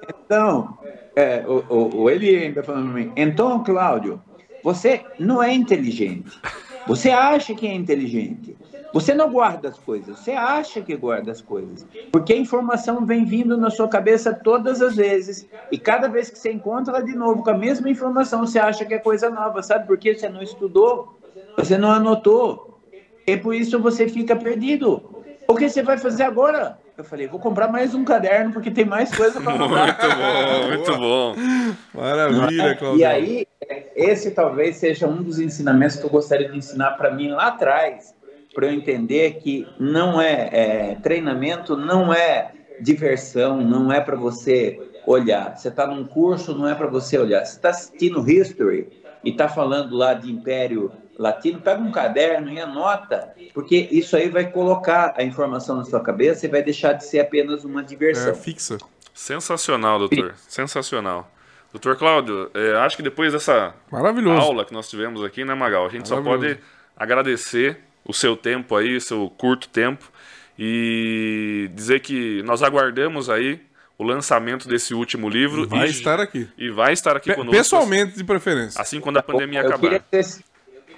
[0.08, 0.78] Então,
[1.16, 4.22] é, o, o, o Eli ainda falando para mim, então, Cláudio,
[4.62, 6.40] você não é inteligente.
[6.86, 8.58] Você acha que é inteligente.
[8.94, 11.88] Você não guarda as coisas, você acha que guarda as coisas.
[12.12, 15.48] Porque a informação vem vindo na sua cabeça todas as vezes.
[15.72, 18.84] E cada vez que você encontra ela de novo com a mesma informação, você acha
[18.86, 19.64] que é coisa nova.
[19.64, 20.14] Sabe por quê?
[20.14, 21.18] Você não estudou,
[21.56, 22.82] você não anotou.
[23.26, 25.26] E por isso você fica perdido.
[25.48, 26.81] O que você vai fazer agora?
[27.02, 29.98] Eu falei, vou comprar mais um caderno porque tem mais coisa para comprar.
[29.98, 32.00] Muito bom, muito bom.
[32.00, 33.00] Maravilha, Claudio.
[33.00, 33.48] E aí,
[33.96, 38.14] esse talvez seja um dos ensinamentos que eu gostaria de ensinar para mim lá atrás,
[38.54, 44.80] para eu entender que não é, é treinamento, não é diversão, não é para você
[45.08, 45.58] olhar.
[45.58, 47.44] Você está num curso, não é para você olhar.
[47.44, 48.90] Você está assistindo History
[49.24, 50.92] e está falando lá de Império
[51.22, 56.00] Latino, pega um caderno e anota, porque isso aí vai colocar a informação na sua
[56.00, 58.32] cabeça e vai deixar de ser apenas uma diversão.
[58.32, 58.80] É, fixa.
[59.14, 60.34] Sensacional, doutor.
[60.48, 61.32] Sensacional.
[61.72, 65.90] Doutor Cláudio, é, acho que depois dessa aula que nós tivemos aqui, né, Magal, a
[65.90, 66.58] gente só pode
[66.98, 70.12] agradecer o seu tempo aí, o seu curto tempo,
[70.58, 73.62] e dizer que nós aguardamos aí
[73.96, 75.68] o lançamento desse último livro.
[75.68, 76.50] Vai e, estar aqui.
[76.58, 77.52] E vai estar aqui conosco.
[77.52, 78.82] Pessoalmente, de preferência.
[78.82, 79.82] Assim quando a pandemia eu acabar.
[79.82, 80.51] Queria que,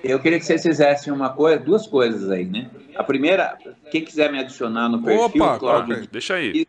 [0.04, 2.70] eu queria que vocês fizessem uma coisa, duas coisas aí, né?
[2.96, 3.58] A primeira,
[3.90, 6.68] quem quiser me adicionar no perfil, Opa, Cláudio, deixa aí.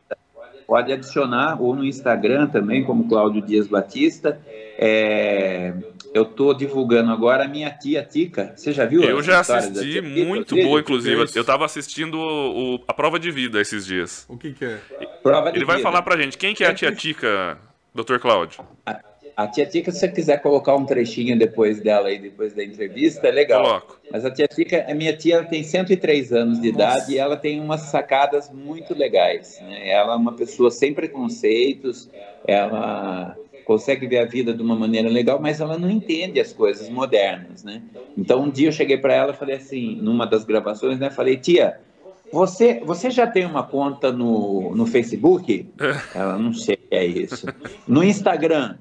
[0.67, 4.41] Pode adicionar, ou no Instagram também, como Cláudio Dias Batista.
[4.79, 5.75] É,
[6.15, 8.55] eu estou divulgando agora a minha tia Tica.
[8.57, 9.03] Você já viu?
[9.03, 11.17] Eu já assisti, muito boa, inclusive.
[11.35, 14.25] Eu estava assistindo o, a prova de vida esses dias.
[14.29, 14.79] O que, que é?
[15.23, 15.89] Prova Ele vai vida.
[15.89, 16.39] falar pra gente.
[16.39, 17.59] Quem que é a tia Tica,
[17.95, 18.19] Dr.
[18.21, 18.65] Cláudio?
[18.87, 19.01] A,
[19.37, 23.27] a tia Tica, se você quiser colocar um trechinho depois dela aí, depois da entrevista,
[23.27, 23.65] é legal.
[23.65, 24.01] Coloco.
[24.11, 26.99] Mas a tia Tica, a minha tia tem 103 anos de Nossa.
[26.99, 29.61] idade e ela tem umas sacadas muito legais.
[29.61, 29.91] Né?
[29.91, 32.09] Ela é uma pessoa sem preconceitos,
[32.47, 36.89] ela consegue ver a vida de uma maneira legal, mas ela não entende as coisas
[36.89, 37.83] modernas, né?
[38.17, 41.11] Então um dia eu cheguei para ela e falei assim, numa das gravações, né?
[41.11, 41.81] Falei, tia,
[42.31, 45.67] você, você já tem uma conta no, no Facebook?
[46.15, 47.47] Ela não sei o que é isso.
[47.89, 48.77] No Instagram?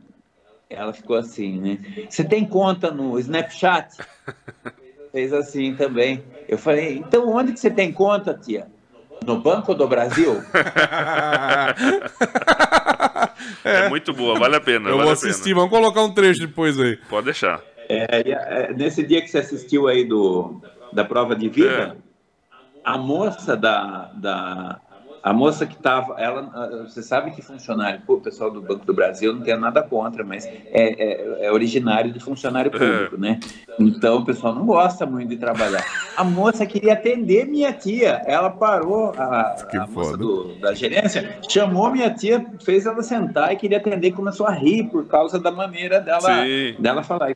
[0.73, 1.77] Ela ficou assim, né?
[2.09, 3.97] Você tem conta no Snapchat?
[5.11, 6.23] Fez assim também.
[6.47, 8.67] Eu falei, então onde que você tem conta, tia?
[9.25, 10.43] No Banco do Brasil?
[13.63, 13.85] é.
[13.85, 14.89] é muito boa, vale a pena.
[14.89, 16.97] Eu vale vou assistir, vamos colocar um trecho depois aí.
[17.09, 17.61] Pode deixar.
[17.89, 20.61] É, é, nesse dia que você assistiu aí do,
[20.91, 22.57] da prova de vida, é.
[22.83, 24.81] a moça da, da,
[25.23, 28.93] a moça que estava, ela, ah, você sabe que funcionário, o pessoal do Banco do
[28.93, 32.77] Brasil não tem nada contra, mas é, é, é originário de funcionário é.
[32.77, 33.39] público, né?
[33.79, 35.81] Então o pessoal não gosta muito de trabalhar.
[36.17, 41.89] A moça queria atender minha tia, ela parou, a, a moça do, da gerência, chamou
[41.89, 46.01] minha tia, fez ela sentar e queria atender começou a rir por causa da maneira
[46.01, 46.43] dela,
[46.77, 47.33] dela falar.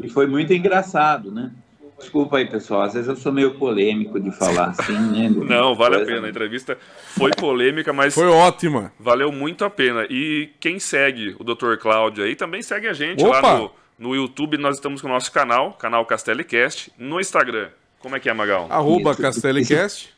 [0.00, 1.52] E foi muito engraçado, né?
[2.00, 2.82] Desculpa aí, pessoal.
[2.82, 5.28] Às vezes eu sou meio polêmico de falar assim, né?
[5.46, 6.26] Não, vale a pena.
[6.26, 6.76] A entrevista
[7.16, 8.14] foi polêmica, mas.
[8.14, 8.90] Foi ótima.
[8.98, 10.06] Valeu muito a pena.
[10.08, 11.76] E quem segue o Dr.
[11.78, 13.40] Cláudio aí também segue a gente Opa!
[13.40, 14.56] lá no, no YouTube.
[14.56, 16.90] Nós estamos com o nosso canal, canal Castellicast.
[16.98, 18.66] No Instagram, como é que é, Magal?
[18.70, 20.14] Arroba Castellicast.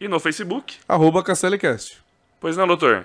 [0.00, 0.76] E no Facebook?
[0.88, 1.98] Arroba Castellicast.
[2.40, 3.04] Pois não, doutor?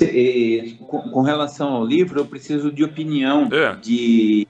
[0.00, 3.74] E, com, com, relação ao livro, eu preciso de opinião é.
[3.76, 4.46] de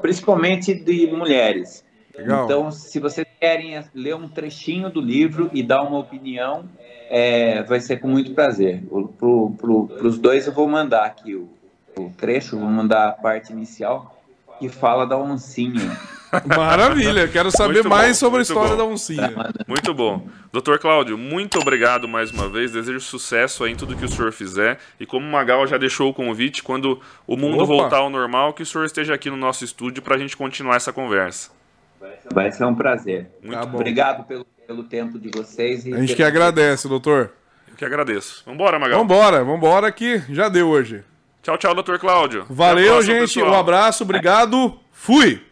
[0.00, 1.84] principalmente de mulheres.
[2.16, 2.44] Legal.
[2.44, 6.64] Então, se vocês querem ler um trechinho do livro e dar uma opinião,
[7.08, 8.82] é, vai ser com muito prazer.
[9.18, 11.48] Para os dois, eu vou mandar aqui o,
[11.96, 14.16] o trecho, vou mandar a parte inicial
[14.58, 15.96] que fala da oncinha.
[16.56, 18.76] Maravilha, quero saber mais bom, sobre a história bom.
[18.76, 19.34] da oncinha.
[19.66, 20.28] Muito bom.
[20.52, 22.70] Doutor Cláudio, muito obrigado mais uma vez.
[22.70, 24.78] Desejo sucesso em tudo que o senhor fizer.
[25.00, 27.66] E como o Magal já deixou o convite, quando o mundo Opa.
[27.66, 30.76] voltar ao normal, que o senhor esteja aqui no nosso estúdio para a gente continuar
[30.76, 31.50] essa conversa.
[32.32, 33.30] Vai ser um prazer.
[33.42, 35.86] Muito tá obrigado pelo, pelo tempo de vocês.
[35.86, 37.32] a gente que agradece, doutor.
[37.68, 38.42] Eu que agradeço.
[38.46, 38.98] Vambora, Magal.
[38.98, 41.04] Vambora, vambora que já deu hoje.
[41.42, 42.46] Tchau, tchau, doutor Cláudio.
[42.48, 43.34] Valeu, próxima, gente.
[43.34, 43.52] Pessoal.
[43.52, 44.78] Um abraço, obrigado.
[44.92, 45.49] Fui!